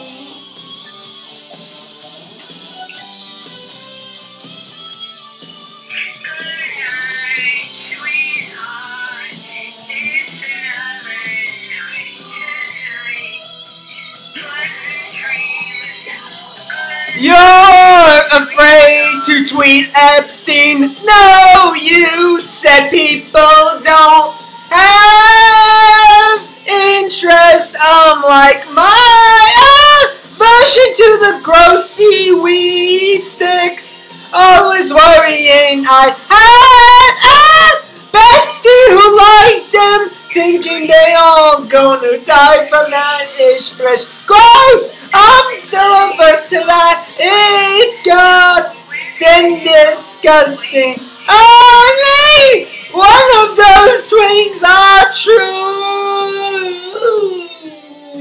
You're 17.19 18.21
afraid 18.31 19.23
to 19.25 19.43
tweet 19.43 19.89
Epstein. 19.95 20.93
No, 21.03 21.73
you 21.73 22.39
said 22.39 22.91
people 22.91 23.41
don't 23.81 24.35
have 24.69 26.41
interest. 26.67 27.75
I'm 27.81 28.21
like 28.21 28.69
my 28.73 28.85
ah, 28.85 30.13
aversion 30.37 30.93
to 30.93 31.07
the 31.25 31.41
gross 31.43 31.89
seaweed 31.89 33.23
sticks. 33.23 33.97
Always 34.31 34.93
worrying 34.93 35.85
I 35.89 36.13
had 36.29 37.13
a 37.25 37.81
bestie 38.13 38.85
who 38.93 39.05
liked 39.17 39.71
them, 39.73 40.16
thinking 40.37 40.85
they 40.85 41.15
all 41.17 41.65
gonna 41.65 42.19
die 42.23 42.69
from 42.69 42.91
that 42.91 43.25
ish 43.41 43.73
fresh. 43.73 44.05
Gross! 44.29 44.93
I'm 45.11 45.55
still 45.55 46.13
averse 46.13 46.45
to 46.53 46.61
that. 46.61 47.09
It's 47.17 48.05
got 48.05 48.75
then 49.19 49.57
disgusting. 49.65 50.93
Only 51.25 52.69
one 52.93 53.29
of 53.41 53.57
those 53.57 54.05
twins 54.05 54.61
are 54.61 55.09
true. 55.25 55.97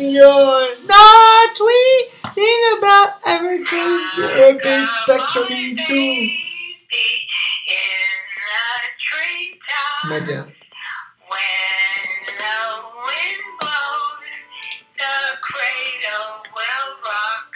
You're 0.01 0.73
not 0.89 1.47
tweeting 1.53 2.79
about 2.79 3.21
Erica's. 3.27 4.17
You're 4.17 4.57
a 4.57 4.57
big 4.57 4.89
spectrum 4.89 5.49
too. 5.87 6.31
My 10.09 10.21
dear. 10.21 10.56
When 11.29 12.27
the 12.27 12.59
wind 13.07 13.43
blows, 13.61 14.39
the 14.99 15.39
cradle 15.43 16.45
will 16.55 16.91
rock. 17.05 17.56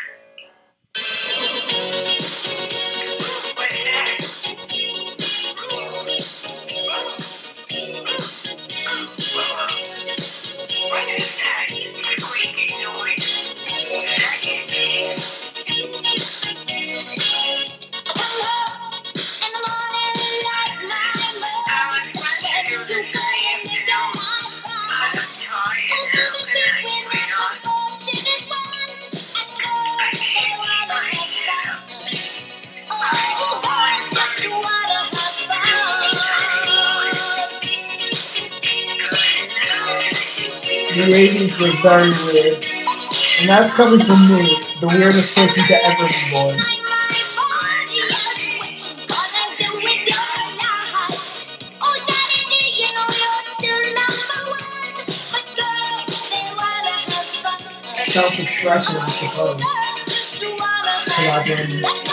The 41.00 41.06
80s 41.06 41.56
were 41.58 41.72
very 41.80 42.12
weird. 42.28 42.62
And 43.40 43.48
that's 43.48 43.72
coming 43.74 44.00
from 44.00 44.20
me, 44.36 44.60
the 44.80 44.86
weirdest 44.86 45.34
person 45.34 45.64
to 45.64 45.74
ever 45.82 46.06
be 46.06 46.12
born. 46.30 46.58
Self-expression, 58.04 58.96
I 59.00 59.08
suppose. 59.08 59.62
Collaborating. 61.16 62.09